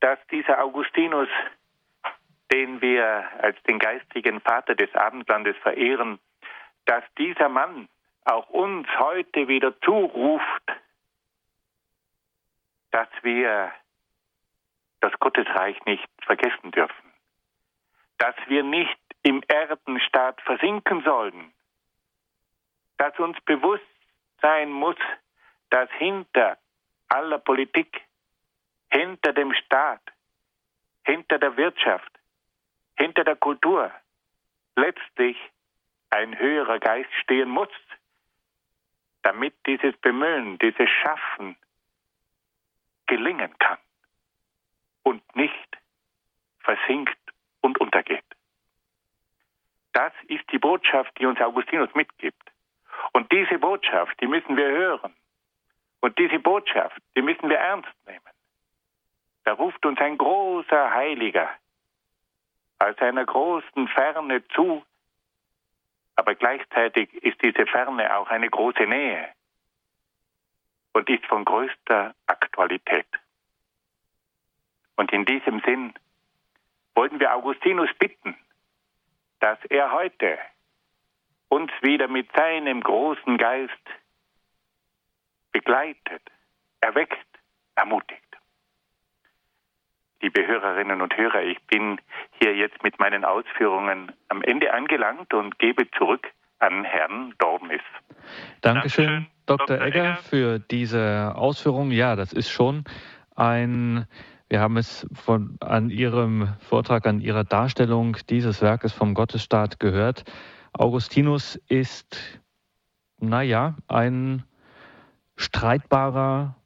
[0.00, 1.28] dass dieser Augustinus,
[2.50, 6.18] den wir als den geistigen Vater des Abendlandes verehren,
[6.86, 7.88] dass dieser Mann
[8.24, 10.72] auch uns heute wieder zuruft,
[12.90, 13.72] dass wir
[15.00, 17.12] das Gottesreich nicht vergessen dürfen,
[18.18, 21.52] dass wir nicht im Erdenstaat versinken sollen,
[22.98, 23.82] dass uns bewusst
[24.42, 24.96] sein muss,
[25.70, 26.58] dass hinter
[27.08, 28.02] aller Politik,
[28.90, 30.02] hinter dem Staat,
[31.04, 32.10] hinter der Wirtschaft,
[32.98, 33.90] hinter der Kultur
[34.76, 35.36] letztlich
[36.10, 37.70] ein höherer Geist stehen muss,
[39.22, 41.56] damit dieses Bemühen, dieses Schaffen
[43.06, 43.78] gelingen kann
[45.04, 45.78] und nicht
[46.60, 47.18] versinkt
[47.60, 48.24] und untergeht.
[49.92, 52.51] Das ist die Botschaft, die uns Augustinus mitgibt.
[53.12, 55.14] Und diese Botschaft, die müssen wir hören.
[56.00, 58.20] Und diese Botschaft, die müssen wir ernst nehmen.
[59.44, 61.48] Da ruft uns ein großer Heiliger
[62.78, 64.84] aus einer großen Ferne zu,
[66.16, 69.28] aber gleichzeitig ist diese Ferne auch eine große Nähe
[70.92, 73.06] und ist von größter Aktualität.
[74.96, 75.94] Und in diesem Sinn
[76.94, 78.36] wollten wir Augustinus bitten,
[79.40, 80.38] dass er heute
[81.52, 83.84] uns wieder mit seinem großen Geist
[85.52, 86.22] begleitet,
[86.80, 87.26] erweckt,
[87.74, 88.22] ermutigt.
[90.22, 92.00] Liebe Hörerinnen und Hörer, ich bin
[92.40, 96.26] hier jetzt mit meinen Ausführungen am Ende angelangt und gebe zurück
[96.58, 97.82] an Herrn Dornis.
[98.62, 99.66] Dankeschön, Dankeschön Dr.
[99.66, 99.86] Dr.
[99.86, 101.90] Egger, für diese Ausführungen.
[101.90, 102.84] Ja, das ist schon
[103.36, 104.06] ein
[104.48, 110.24] wir haben es von, an Ihrem Vortrag, an Ihrer Darstellung dieses Werkes vom Gottesstaat gehört.
[110.72, 112.40] Augustinus ist,
[113.18, 114.44] naja, ein
[115.36, 116.56] streitbarer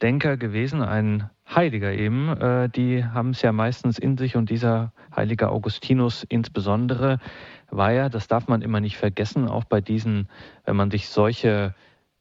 [0.00, 2.28] Denker gewesen, ein Heiliger eben.
[2.28, 7.18] Äh, die haben es ja meistens in sich und dieser heilige Augustinus insbesondere
[7.70, 10.28] war ja, das darf man immer nicht vergessen, auch bei diesen,
[10.64, 11.74] wenn man sich solche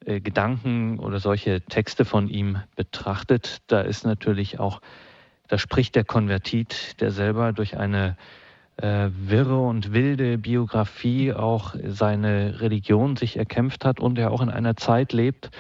[0.06, 4.82] äh, Gedanken oder solche Texte von ihm betrachtet, da ist natürlich auch
[5.52, 8.16] da spricht der Konvertit, der selber durch eine
[8.78, 14.76] wirre und wilde Biografie auch seine Religion sich erkämpft hat und er auch in einer
[14.76, 15.52] Zeit lebt,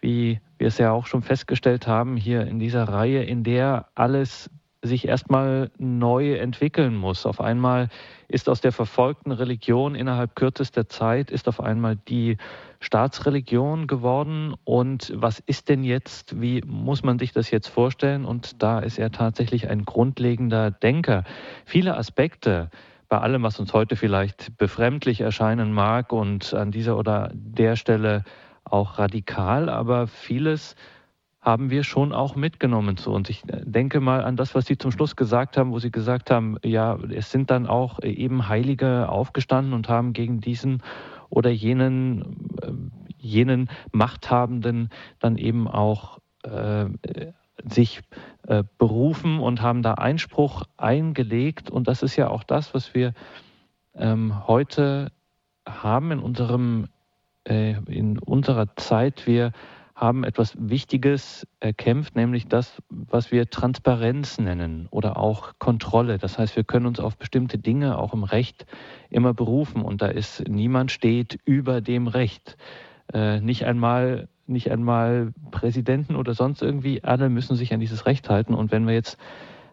[0.00, 4.50] wie wir es ja auch schon festgestellt haben, hier in dieser Reihe, in der alles
[4.82, 7.26] sich erstmal neu entwickeln muss.
[7.26, 7.88] Auf einmal
[8.28, 12.38] ist aus der verfolgten Religion innerhalb kürzester Zeit ist auf einmal die
[12.80, 14.54] Staatsreligion geworden.
[14.64, 18.24] Und was ist denn jetzt, wie muss man sich das jetzt vorstellen?
[18.24, 21.24] Und da ist er tatsächlich ein grundlegender Denker.
[21.64, 22.70] Viele Aspekte
[23.08, 28.24] bei allem, was uns heute vielleicht befremdlich erscheinen mag und an dieser oder der Stelle
[28.64, 30.76] auch radikal, aber vieles
[31.40, 33.30] haben wir schon auch mitgenommen zu uns.
[33.30, 36.58] Ich denke mal an das, was Sie zum Schluss gesagt haben, wo Sie gesagt haben,
[36.62, 40.82] ja, es sind dann auch eben Heilige aufgestanden und haben gegen diesen
[41.30, 42.72] oder jenen, äh,
[43.18, 46.86] jenen Machthabenden dann eben auch äh,
[47.68, 48.02] sich
[48.46, 51.70] äh, berufen und haben da Einspruch eingelegt.
[51.70, 53.12] Und das ist ja auch das, was wir
[53.94, 55.12] ähm, heute
[55.66, 56.88] haben in unserem
[57.44, 59.26] äh, in unserer Zeit.
[59.26, 59.52] Wir
[60.00, 66.16] haben etwas Wichtiges erkämpft, nämlich das, was wir Transparenz nennen oder auch Kontrolle.
[66.16, 68.64] Das heißt, wir können uns auf bestimmte Dinge auch im Recht
[69.10, 72.56] immer berufen und da ist niemand steht über dem Recht.
[73.12, 78.28] Äh, nicht einmal nicht einmal Präsidenten oder sonst irgendwie, alle müssen sich an dieses Recht
[78.28, 78.52] halten.
[78.52, 79.16] Und wenn wir jetzt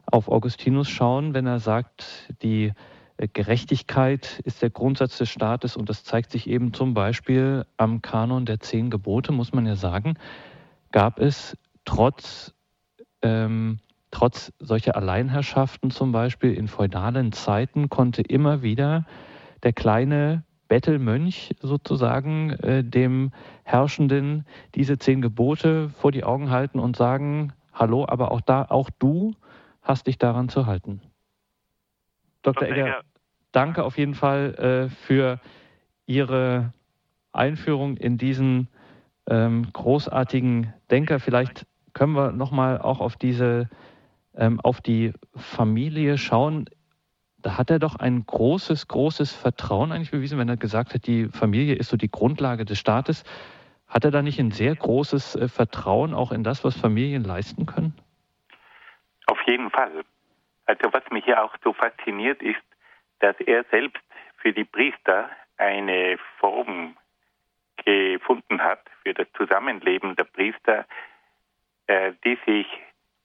[0.06, 2.74] auf Augustinus schauen, wenn er sagt, die
[3.18, 8.45] Gerechtigkeit ist der Grundsatz des Staates und das zeigt sich eben zum Beispiel am Kanon
[8.45, 10.18] der zehn Gebote, muss man ja sagen,
[10.91, 12.53] gab es trotz,
[13.24, 13.80] ähm,
[14.11, 19.05] trotz solcher Alleinherrschaften zum Beispiel in feudalen Zeiten konnte immer wieder
[19.63, 23.32] der kleine Bettelmönch sozusagen äh, dem
[23.63, 24.45] Herrschenden
[24.76, 29.34] diese zehn Gebote vor die Augen halten und sagen, hallo, aber auch da, auch du
[29.82, 31.01] hast dich daran zu halten.
[32.48, 32.70] Dr.
[32.70, 33.02] Egger,
[33.52, 35.39] danke auf jeden Fall äh, für
[36.06, 36.72] Ihre
[37.34, 38.70] Einführung in diesen
[39.30, 41.20] ähm, großartigen Denker.
[41.20, 43.70] Vielleicht können wir nochmal auch auf diese,
[44.36, 46.70] ähm, auf die Familie schauen.
[47.39, 51.28] Da hat er doch ein großes, großes Vertrauen eigentlich bewiesen, wenn er gesagt hat, die
[51.28, 53.26] Familie ist so die Grundlage des Staates.
[53.88, 57.66] Hat er da nicht ein sehr großes äh, Vertrauen auch in das, was Familien leisten
[57.66, 57.93] können?
[59.26, 60.04] Auf jeden Fall.
[60.68, 62.61] Also was mich hier auch so fasziniert ist,
[63.20, 64.03] dass er selbst
[64.38, 66.95] für die Priester eine Form
[67.84, 70.86] gefunden hat für das Zusammenleben der Priester,
[71.88, 72.68] äh, die sich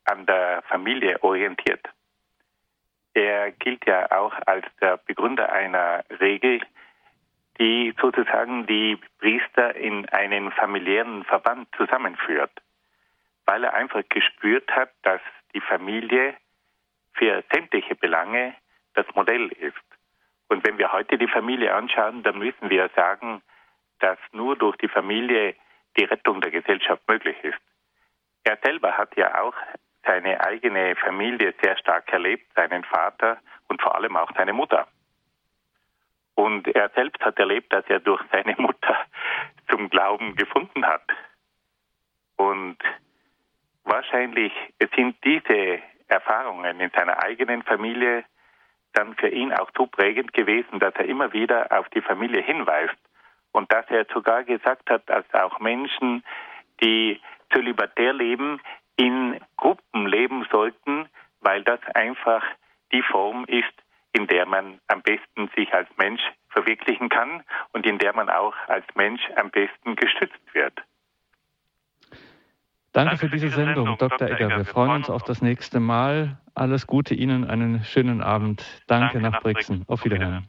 [0.04, 1.86] an der Familie orientiert.
[3.14, 6.60] Er gilt ja auch als der Begründer einer Regel,
[7.58, 12.52] die sozusagen die Priester in einen familiären Verband zusammenführt,
[13.44, 15.20] weil er einfach gespürt hat, dass
[15.54, 16.34] die Familie
[17.14, 18.54] für sämtliche Belange
[18.94, 19.76] das Modell ist.
[20.48, 23.42] Und wenn wir heute die Familie anschauen, dann müssen wir sagen,
[24.00, 25.54] dass nur durch die Familie
[25.96, 27.58] die Rettung der Gesellschaft möglich ist.
[28.44, 29.54] Er selber hat ja auch
[30.04, 33.38] seine eigene Familie sehr stark erlebt, seinen Vater
[33.68, 34.88] und vor allem auch seine Mutter.
[36.34, 38.98] Und er selbst hat erlebt, dass er durch seine Mutter
[39.70, 41.04] zum Glauben gefunden hat.
[42.36, 42.78] Und
[43.84, 44.52] wahrscheinlich
[44.96, 45.80] sind diese
[46.12, 48.24] Erfahrungen in seiner eigenen Familie
[48.92, 52.96] dann für ihn auch so prägend gewesen, dass er immer wieder auf die Familie hinweist
[53.52, 56.22] und dass er sogar gesagt hat, dass auch Menschen,
[56.82, 57.20] die
[57.52, 58.60] zölibatär leben,
[58.96, 61.08] in Gruppen leben sollten,
[61.40, 62.44] weil das einfach
[62.92, 63.72] die Form ist,
[64.12, 67.42] in der man am besten sich als Mensch verwirklichen kann
[67.72, 70.82] und in der man auch als Mensch am besten gestützt wird.
[72.92, 74.28] Danke, für diese Sendung, Dr.
[74.28, 74.48] Egger.
[74.50, 76.38] Wir freuen uns auf das nächste Mal.
[76.54, 78.62] Alles Gute Ihnen, einen schönen Abend.
[78.86, 79.84] Danke, nach Brixen.
[79.86, 80.46] Auf Wiederhören.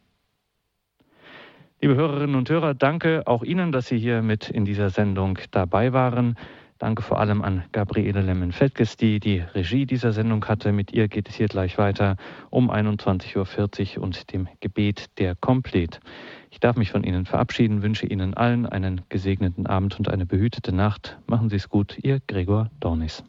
[1.82, 5.94] Liebe Hörerinnen und Hörer, danke auch Ihnen, dass Sie hier mit in dieser Sendung dabei
[5.94, 6.36] waren.
[6.80, 10.74] Danke vor allem an Gabriele Lemmen-Feldges, die die Regie dieser Sendung hatte.
[10.74, 12.18] Mit ihr geht es hier gleich weiter
[12.50, 16.02] um 21.40 Uhr und dem Gebet der Komplet.
[16.54, 20.72] Ich darf mich von Ihnen verabschieden, wünsche Ihnen allen einen gesegneten Abend und eine behütete
[20.72, 21.18] Nacht.
[21.26, 23.24] Machen Sie es gut, Ihr Gregor Dornis.